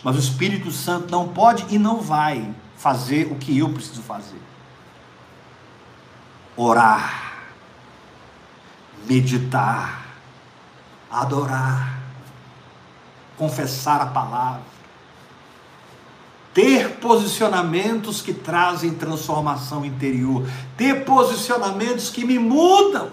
[0.04, 2.48] Mas o Espírito Santo não pode e não vai
[2.88, 4.40] fazer o que eu preciso fazer:
[6.56, 7.34] orar,
[9.06, 10.06] meditar,
[11.12, 12.00] adorar,
[13.38, 14.62] confessar a palavra,
[16.54, 23.10] ter posicionamentos que trazem transformação interior, ter posicionamentos que me mudam.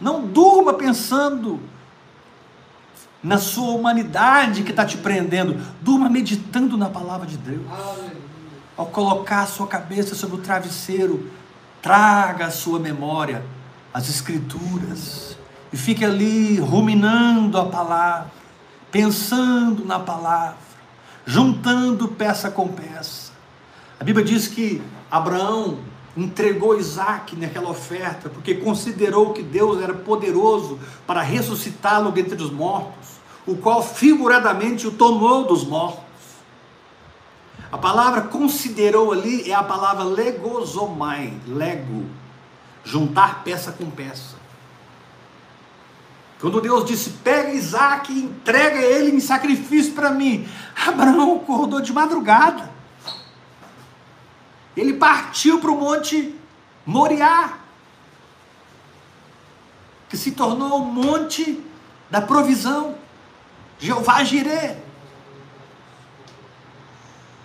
[0.00, 1.60] Não durma pensando
[3.20, 5.60] na sua humanidade que está te prendendo.
[5.80, 7.62] Durma meditando na palavra de Deus.
[7.70, 8.33] Aleluia.
[8.76, 11.30] Ao colocar sua cabeça sobre o travesseiro,
[11.80, 13.44] traga a sua memória
[13.92, 15.38] as Escrituras
[15.72, 18.32] e fique ali ruminando a palavra,
[18.90, 20.56] pensando na palavra,
[21.24, 23.32] juntando peça com peça.
[24.00, 25.78] A Bíblia diz que Abraão
[26.16, 33.20] entregou Isaac naquela oferta, porque considerou que Deus era poderoso para ressuscitá-lo dentre os mortos,
[33.46, 36.02] o qual figuradamente o tomou dos mortos.
[37.74, 42.08] A palavra considerou ali é a palavra legosomai, lego,
[42.84, 44.36] juntar peça com peça.
[46.40, 50.48] Quando Deus disse: pega Isaac e entrega ele em sacrifício para mim,
[50.86, 52.70] Abraão acordou de madrugada.
[54.76, 56.32] Ele partiu para o monte
[56.86, 57.58] Moriá,
[60.08, 61.60] que se tornou o monte
[62.08, 62.94] da provisão.
[63.80, 64.83] Jeová Jireh.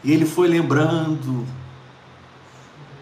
[0.03, 1.45] E ele foi lembrando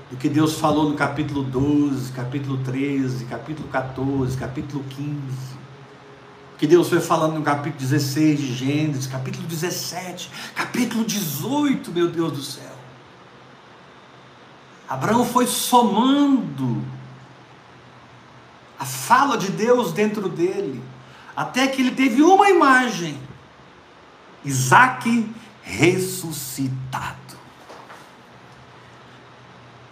[0.10, 5.58] do que Deus falou no capítulo 12, capítulo 13, capítulo 14, capítulo 15.
[6.58, 12.32] Que Deus foi falando no capítulo 16 de Gênesis, capítulo 17, capítulo 18, meu Deus
[12.32, 12.76] do céu.
[14.90, 16.84] Abraão foi somando
[18.80, 20.82] a fala de Deus dentro dele,
[21.36, 23.20] até que ele teve uma imagem:
[24.44, 25.30] Isaac
[25.68, 27.18] ressuscitado.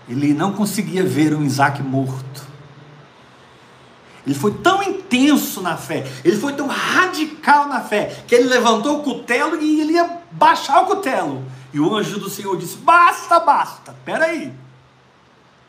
[0.08, 2.46] Ele não conseguia ver um Isaac morto.
[4.26, 9.00] Ele foi tão intenso na fé, ele foi tão radical na fé, que ele levantou
[9.00, 11.44] o cutelo e ele ia baixar o cutelo.
[11.72, 14.52] E o anjo do Senhor disse: Basta, basta, peraí.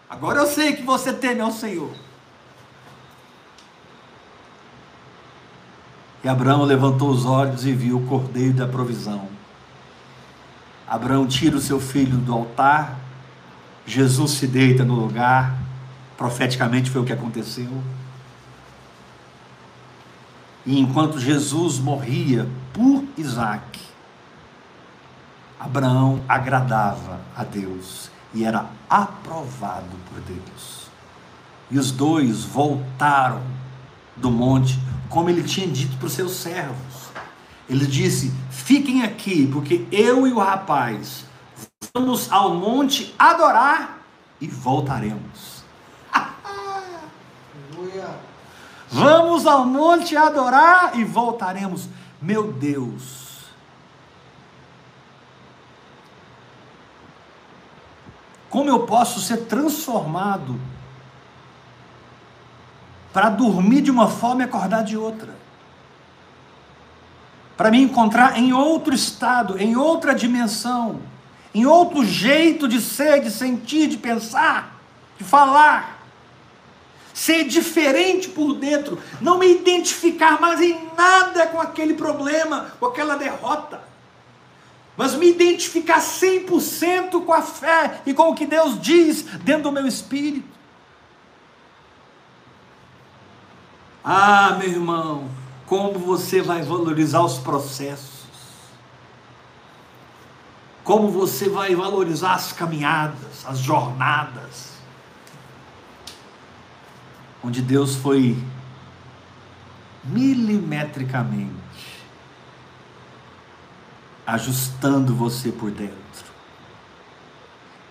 [0.08, 1.90] Agora eu sei que você teme ao Senhor.
[6.24, 9.35] E Abraão levantou os olhos e viu o cordeiro da provisão.
[10.88, 12.98] Abraão tira o seu filho do altar,
[13.86, 15.56] Jesus se deita no lugar,
[16.16, 17.70] profeticamente foi o que aconteceu.
[20.64, 23.80] E enquanto Jesus morria por Isaac,
[25.58, 30.86] Abraão agradava a Deus e era aprovado por Deus.
[31.70, 33.42] E os dois voltaram
[34.16, 34.78] do monte,
[35.08, 36.85] como ele tinha dito para os seus servos.
[37.68, 41.24] Ele disse: Fiquem aqui, porque eu e o rapaz
[41.94, 43.98] vamos ao monte adorar
[44.40, 45.64] e voltaremos.
[48.88, 51.88] Vamos ao monte adorar e voltaremos.
[52.22, 53.26] Meu Deus.
[58.48, 60.58] Como eu posso ser transformado
[63.12, 65.45] para dormir de uma forma e acordar de outra?
[67.56, 71.00] Para me encontrar em outro estado, em outra dimensão,
[71.54, 74.78] em outro jeito de ser, de sentir, de pensar,
[75.18, 75.96] de falar
[77.16, 83.16] ser diferente por dentro, não me identificar mais em nada com aquele problema, com aquela
[83.16, 83.80] derrota,
[84.98, 89.72] mas me identificar 100% com a fé e com o que Deus diz dentro do
[89.72, 90.46] meu espírito.
[94.04, 95.30] Ah, meu irmão,
[95.66, 98.24] como você vai valorizar os processos?
[100.82, 104.76] Como você vai valorizar as caminhadas, as jornadas?
[107.46, 108.36] onde Deus foi
[110.02, 111.54] milimetricamente
[114.26, 115.96] ajustando você por dentro,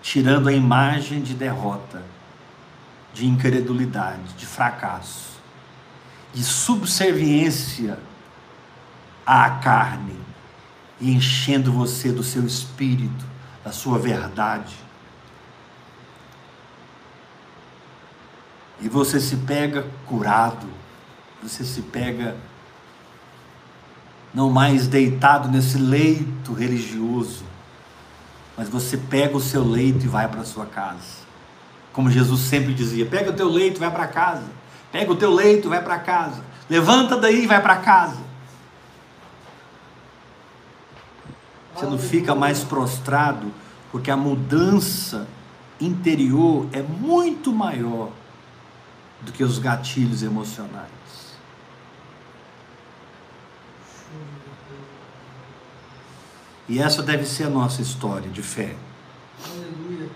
[0.02, 2.02] tirando a imagem de derrota,
[3.14, 5.35] de incredulidade, de fracasso,
[6.36, 7.98] de subserviência
[9.26, 10.16] à carne
[11.00, 13.24] e enchendo você do seu espírito,
[13.64, 14.86] da sua verdade
[18.80, 20.66] E você se pega curado,
[21.42, 22.36] você se pega
[24.34, 27.44] não mais deitado nesse leito religioso,
[28.56, 31.26] mas você pega o seu leito e vai para sua casa.
[31.92, 34.44] Como Jesus sempre dizia: pega o teu leito e vai para casa.
[34.96, 36.42] Pega o teu leito vai para casa.
[36.70, 38.16] Levanta daí e vai para casa.
[41.74, 43.52] Você não fica mais prostrado,
[43.92, 45.28] porque a mudança
[45.78, 48.08] interior é muito maior
[49.20, 50.88] do que os gatilhos emocionais.
[56.66, 58.74] E essa deve ser a nossa história de fé.
[59.44, 60.08] Aleluia.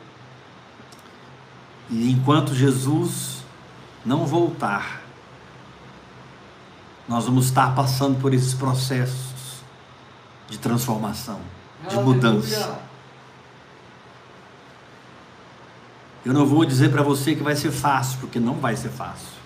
[1.91, 3.40] E enquanto Jesus
[4.05, 5.03] não voltar,
[7.09, 9.63] nós vamos estar passando por esses processos
[10.49, 11.41] de transformação,
[11.89, 12.81] de mudança.
[16.25, 19.41] Eu não vou dizer para você que vai ser fácil, porque não vai ser fácil.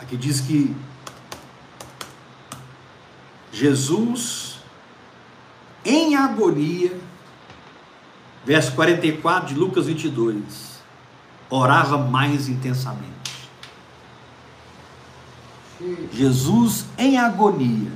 [0.00, 0.74] Aqui diz que
[3.52, 4.58] Jesus,
[5.84, 6.98] em agonia,
[8.44, 10.71] verso 44 de Lucas 22,
[11.54, 13.12] orava mais intensamente.
[16.12, 17.92] Jesus, em agonia,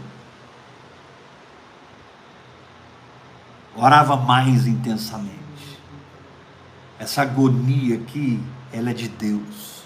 [3.74, 5.36] orava mais intensamente.
[6.98, 8.42] Essa agonia aqui,
[8.72, 9.84] ela é de Deus.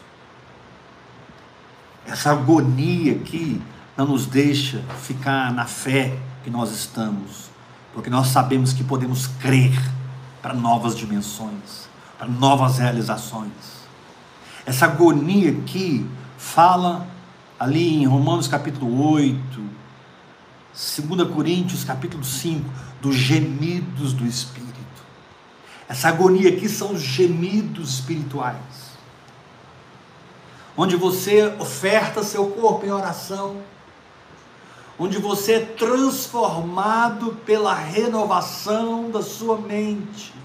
[2.06, 3.62] Essa agonia aqui
[3.96, 7.50] não nos deixa ficar na fé que nós estamos,
[7.92, 9.78] porque nós sabemos que podemos crer
[10.40, 11.89] para novas dimensões,
[12.20, 13.80] para novas realizações.
[14.66, 16.06] Essa agonia aqui
[16.36, 17.06] fala
[17.58, 22.68] ali em Romanos capítulo 8, 2 Coríntios capítulo 5,
[23.00, 24.68] dos gemidos do Espírito.
[25.88, 28.90] Essa agonia aqui são os gemidos espirituais.
[30.76, 33.56] Onde você oferta seu corpo em oração,
[34.98, 40.39] onde você é transformado pela renovação da sua mente.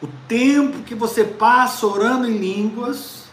[0.00, 3.24] O tempo que você passa orando em línguas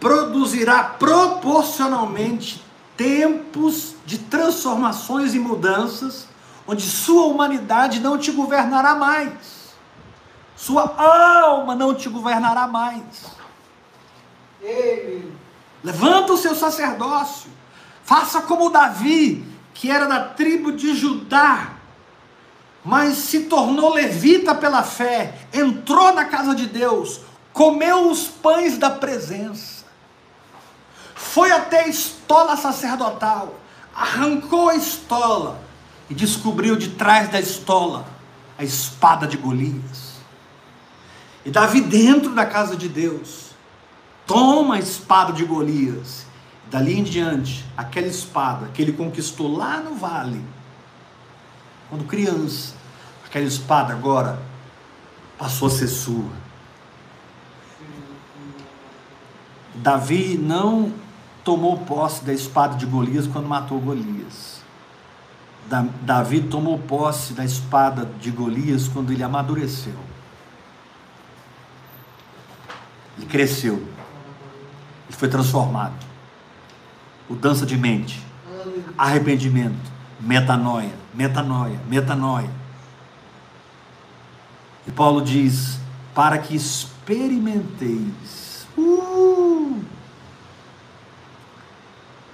[0.00, 2.64] produzirá proporcionalmente
[2.96, 6.26] tempos de transformações e mudanças,
[6.66, 9.62] onde sua humanidade não te governará mais
[10.62, 13.02] sua alma não te governará mais.
[15.82, 17.50] Levanta o seu sacerdócio.
[18.04, 19.44] Faça como Davi,
[19.74, 21.72] que era da tribo de Judá,
[22.84, 27.20] mas se tornou levita pela fé, entrou na casa de Deus,
[27.52, 29.84] comeu os pães da presença,
[31.14, 33.54] foi até a estola sacerdotal,
[33.94, 35.60] arrancou a estola
[36.10, 38.04] e descobriu de trás da estola
[38.58, 40.12] a espada de Golias.
[41.44, 43.50] E Davi, dentro da casa de Deus,
[44.26, 46.26] toma a espada de Golias.
[46.70, 50.42] Dali em diante, aquela espada que ele conquistou lá no vale,
[51.92, 52.72] quando criança,
[53.26, 54.40] aquela espada agora
[55.36, 56.30] passou a ser sua.
[59.74, 60.90] Davi não
[61.44, 64.62] tomou posse da espada de Golias quando matou Golias.
[66.00, 69.98] Davi tomou posse da espada de Golias quando ele amadureceu.
[73.18, 73.74] Ele cresceu.
[73.74, 76.06] Ele foi transformado.
[77.28, 78.24] Mudança de mente.
[78.96, 79.92] Arrependimento.
[80.18, 81.01] Metanoia.
[81.14, 81.80] Metanoia.
[81.88, 82.50] Metanoia.
[84.86, 85.78] E Paulo diz:
[86.14, 89.80] para que experimenteis uh,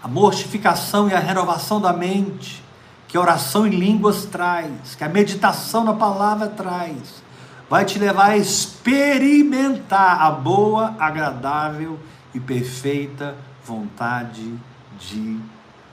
[0.03, 2.63] a mortificação e a renovação da mente,
[3.07, 7.23] que a oração em línguas traz, que a meditação na palavra traz,
[7.69, 11.99] vai te levar a experimentar a boa, agradável
[12.35, 14.55] e perfeita vontade
[14.99, 15.39] de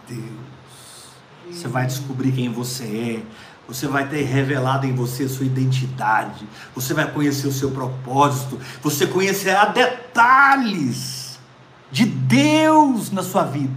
[0.07, 0.54] Deus.
[1.51, 3.23] Você vai descobrir quem você é,
[3.67, 8.59] você vai ter revelado em você a sua identidade, você vai conhecer o seu propósito,
[8.81, 11.39] você conhecerá detalhes
[11.91, 13.73] de Deus na sua vida,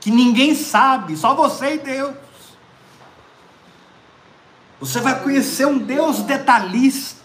[0.00, 2.16] que ninguém sabe, só você e Deus.
[4.80, 7.22] Você vai conhecer um Deus detalhista,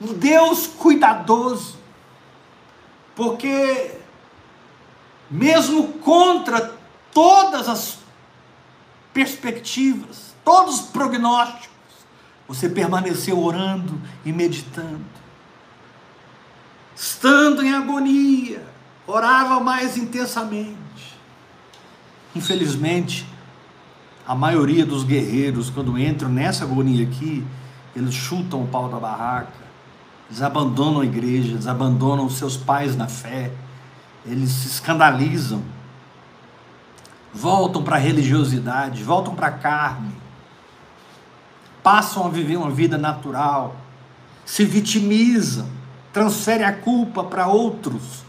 [0.00, 1.78] um Deus cuidadoso,
[3.14, 3.92] porque,
[5.30, 6.74] mesmo contra
[7.12, 7.97] todas as
[9.18, 11.68] perspectivas, todos os prognósticos,
[12.46, 15.04] você permaneceu orando e meditando,
[16.94, 18.64] estando em agonia,
[19.08, 20.78] orava mais intensamente.
[22.32, 23.26] Infelizmente,
[24.24, 27.44] a maioria dos guerreiros, quando entram nessa agonia aqui,
[27.96, 29.66] eles chutam o pau da barraca,
[30.30, 33.50] eles abandonam a igreja, eles abandonam seus pais na fé,
[34.24, 35.60] eles se escandalizam,
[37.32, 40.12] voltam para a religiosidade, voltam para a carne,
[41.82, 43.76] passam a viver uma vida natural,
[44.44, 45.68] se vitimizam,
[46.12, 48.24] transferem a culpa para outros,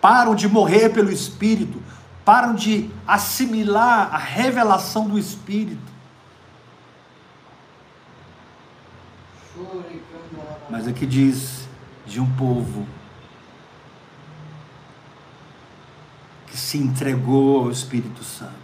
[0.00, 1.82] param de morrer pelo Espírito,
[2.24, 5.92] param de assimilar a revelação do Espírito.
[10.70, 11.68] Mas aqui diz
[12.06, 12.86] de um povo
[16.56, 18.62] se entregou ao Espírito Santo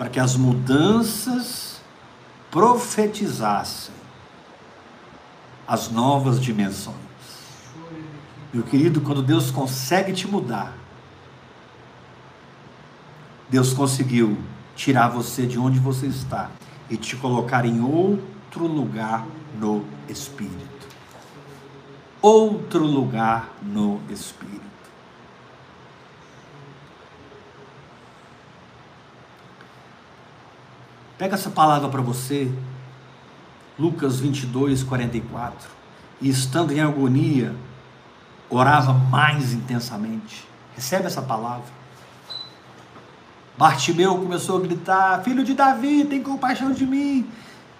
[0.00, 1.78] para que as mudanças
[2.50, 3.94] profetizassem
[5.68, 6.96] as novas dimensões.
[8.50, 10.74] Meu querido, quando Deus consegue te mudar,
[13.50, 14.38] Deus conseguiu
[14.74, 16.50] tirar você de onde você está
[16.88, 19.26] e te colocar em outro lugar
[19.58, 20.88] no Espírito.
[22.22, 24.69] Outro lugar no Espírito.
[31.20, 32.50] Pega essa palavra para você,
[33.78, 35.68] Lucas 22, 44.
[36.18, 37.54] E estando em agonia,
[38.48, 40.48] orava mais intensamente.
[40.74, 41.66] Recebe essa palavra.
[43.58, 47.28] Bartimeu começou a gritar: Filho de Davi, tem compaixão de mim.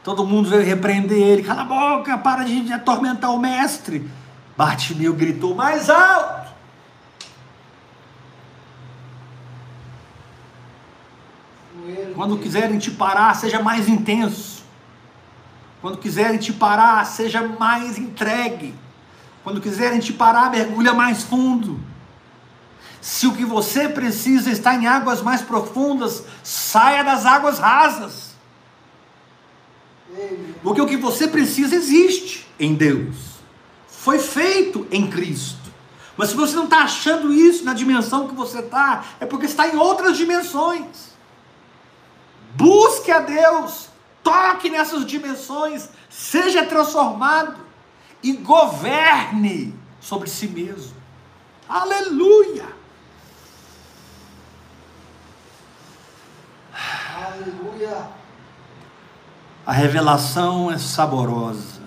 [0.05, 4.07] Todo mundo veio repreender ele: Cala a boca, para de atormentar o mestre.
[4.55, 6.40] Bartimeu gritou mais alto.
[12.21, 14.63] Quando quiserem te parar, seja mais intenso.
[15.81, 18.75] Quando quiserem te parar, seja mais entregue.
[19.43, 21.81] Quando quiserem te parar, mergulha mais fundo.
[23.01, 28.35] Se o que você precisa está em águas mais profundas, saia das águas rasas.
[30.63, 33.17] Porque o que você precisa existe em Deus.
[33.89, 35.73] Foi feito em Cristo.
[36.19, 39.69] Mas se você não está achando isso na dimensão que você está, é porque está
[39.69, 41.10] em outras dimensões.
[42.55, 43.89] Busque a Deus,
[44.23, 47.57] toque nessas dimensões, seja transformado
[48.23, 50.95] e governe sobre si mesmo.
[51.69, 52.81] Aleluia!
[57.15, 58.11] Aleluia.
[59.67, 61.83] A revelação é saborosa,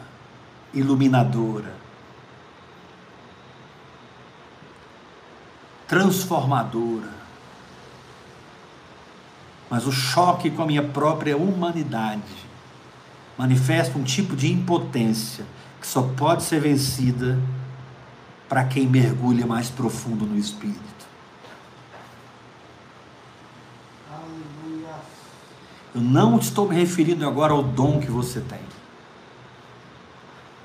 [0.74, 1.76] iluminadora,
[5.88, 7.23] transformadora.
[9.74, 12.22] Mas o choque com a minha própria humanidade
[13.36, 15.48] manifesta um tipo de impotência
[15.82, 17.40] que só pode ser vencida
[18.48, 21.08] para quem mergulha mais profundo no espírito.
[25.96, 28.62] Eu não estou me referindo agora ao dom que você tem.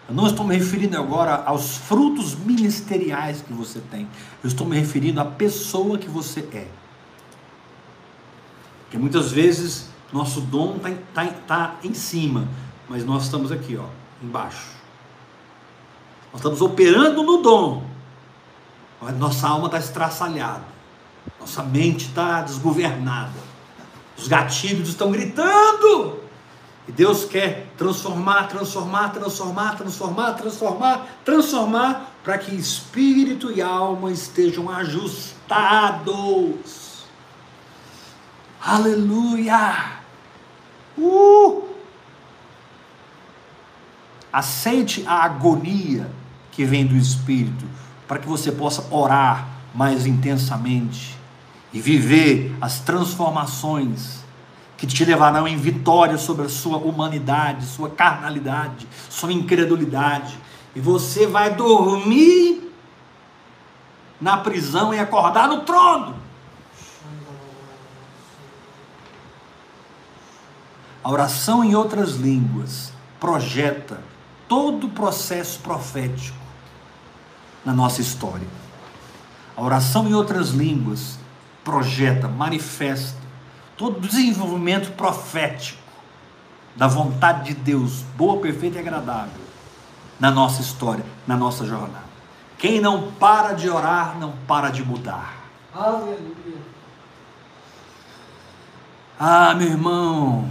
[0.06, 4.06] Eu não estou me referindo agora aos frutos ministeriais que você tem.
[4.44, 6.77] Eu estou me referindo à pessoa que você é.
[8.88, 12.48] Porque muitas vezes nosso dom está tá, tá em cima,
[12.88, 13.84] mas nós estamos aqui, ó,
[14.22, 14.70] embaixo.
[16.32, 17.84] Nós estamos operando no dom,
[18.98, 20.64] mas nossa alma está estraçalhada,
[21.38, 23.46] nossa mente está desgovernada.
[24.16, 26.20] Os gatilhos estão gritando.
[26.88, 34.70] E Deus quer transformar, transformar, transformar, transformar, transformar, transformar, para que espírito e alma estejam
[34.70, 36.87] ajustados.
[38.68, 39.92] Aleluia!
[40.98, 41.64] Uh!
[44.30, 46.10] Aceite a agonia
[46.52, 47.64] que vem do espírito,
[48.06, 51.16] para que você possa orar mais intensamente
[51.72, 54.22] e viver as transformações
[54.76, 60.38] que te levarão em vitória sobre a sua humanidade, sua carnalidade, sua incredulidade.
[60.76, 62.70] E você vai dormir
[64.20, 66.27] na prisão e acordar no trono.
[71.02, 74.00] A oração em outras línguas projeta
[74.48, 76.36] todo o processo profético
[77.64, 78.46] na nossa história.
[79.56, 81.18] A oração em outras línguas
[81.64, 83.18] projeta, manifesta
[83.76, 85.78] todo o desenvolvimento profético
[86.74, 89.42] da vontade de Deus, boa, perfeita e agradável,
[90.18, 92.08] na nossa história, na nossa jornada.
[92.56, 95.34] Quem não para de orar, não para de mudar.
[95.74, 96.58] Aleluia.
[99.18, 100.48] Ah, meu irmão.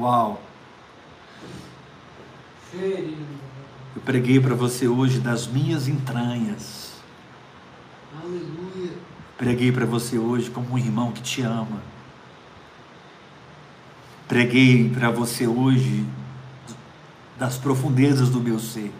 [0.00, 0.40] Uau.
[2.72, 6.94] Eu preguei para você hoje das minhas entranhas.
[8.18, 8.92] Aleluia.
[9.36, 11.82] Preguei para você hoje como um irmão que te ama.
[14.26, 16.06] Preguei para você hoje
[17.38, 18.90] das profundezas do meu ser.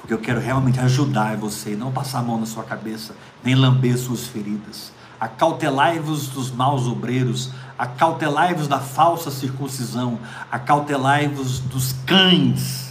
[0.00, 3.98] Porque eu quero realmente ajudar você, não passar a mão na sua cabeça, nem lamber
[3.98, 4.92] suas feridas.
[5.20, 10.18] Acautelai-vos dos maus obreiros, acautelai-vos da falsa circuncisão,
[10.50, 12.88] acautelai-vos dos cães.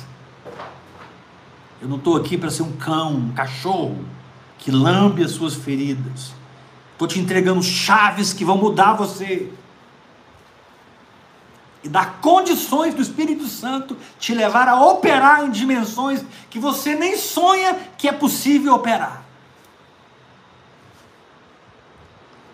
[1.82, 4.03] Eu não estou aqui para ser um cão, um cachorro
[4.57, 6.34] que lambe as suas feridas.
[6.93, 9.51] Estou te entregando chaves que vão mudar você.
[11.84, 17.15] E dar condições do Espírito Santo te levar a operar em dimensões que você nem
[17.15, 19.26] sonha que é possível operar.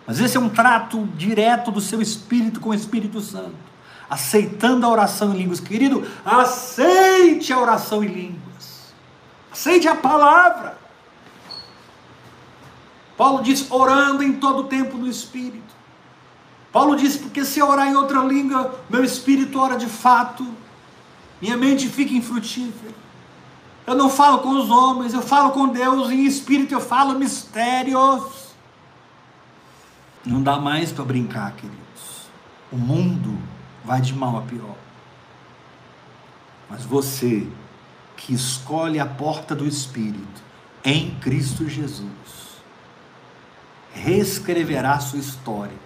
[0.06, 3.54] Mas esse é um trato direto do seu espírito com o Espírito Santo.
[4.08, 5.60] Aceitando a oração em línguas.
[5.60, 8.92] Querido, aceite a oração em línguas.
[9.50, 10.76] Aceite a palavra.
[13.16, 15.74] Paulo diz: orando em todo o tempo no Espírito.
[16.74, 20.44] Paulo diz: porque se eu orar em outra língua, meu espírito ora de fato,
[21.40, 22.92] minha mente fica infrutífera.
[23.86, 28.43] Eu não falo com os homens, eu falo com Deus, em espírito eu falo mistérios.
[30.24, 32.28] Não dá mais para brincar, queridos.
[32.72, 33.38] O mundo
[33.84, 34.76] vai de mal a pior.
[36.68, 37.46] Mas você
[38.16, 40.42] que escolhe a porta do Espírito
[40.82, 42.58] em Cristo Jesus,
[43.92, 45.76] reescreverá sua história,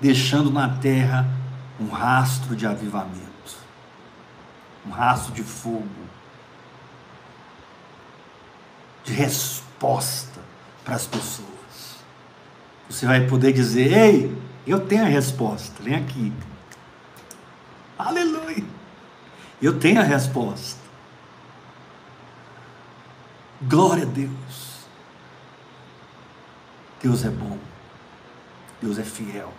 [0.00, 1.28] deixando na terra
[1.78, 3.24] um rastro de avivamento,
[4.86, 5.88] um rastro de fogo,
[9.04, 10.40] de resposta
[10.84, 11.53] para as pessoas.
[12.88, 16.32] Você vai poder dizer: Ei, eu tenho a resposta, vem aqui.
[17.98, 18.64] Aleluia!
[19.60, 20.80] Eu tenho a resposta.
[23.62, 24.84] Glória a Deus.
[27.02, 27.58] Deus é bom.
[28.80, 29.52] Deus é fiel.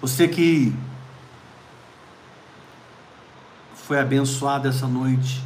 [0.00, 0.74] Você que
[3.74, 5.42] foi abençoado essa noite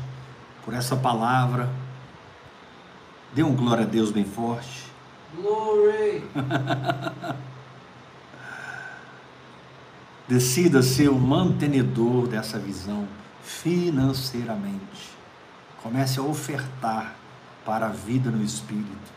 [0.65, 1.69] por essa palavra,
[3.37, 4.87] dê um glória a Deus bem forte.
[5.37, 6.25] Glory.
[10.27, 13.07] Decida ser o mantenedor dessa visão
[13.43, 15.11] financeiramente.
[15.83, 17.15] Comece a ofertar
[17.63, 19.15] para a vida no Espírito.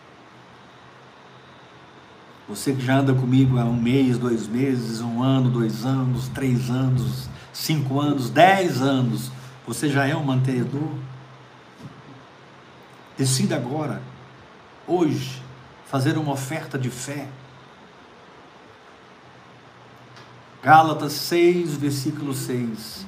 [2.49, 6.69] Você que já anda comigo há um mês, dois meses, um ano, dois anos, três
[6.69, 9.31] anos, cinco anos, dez anos,
[9.65, 10.89] você já é um mantenedor?
[13.17, 14.01] Decida agora,
[14.89, 15.41] hoje,
[15.85, 17.27] fazer uma oferta de fé
[20.61, 23.05] Gálatas 6, versículo 6.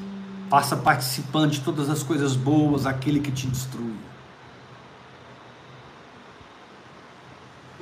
[0.49, 3.95] Faça participante de todas as coisas boas aquele que te instrui.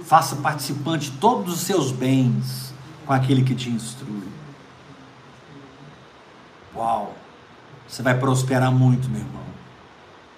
[0.04, 2.74] Faça participante de todos os seus bens
[3.06, 4.28] com aquele que te instrui.
[6.76, 7.16] Uau!
[7.88, 9.49] Você vai prosperar muito, meu irmão.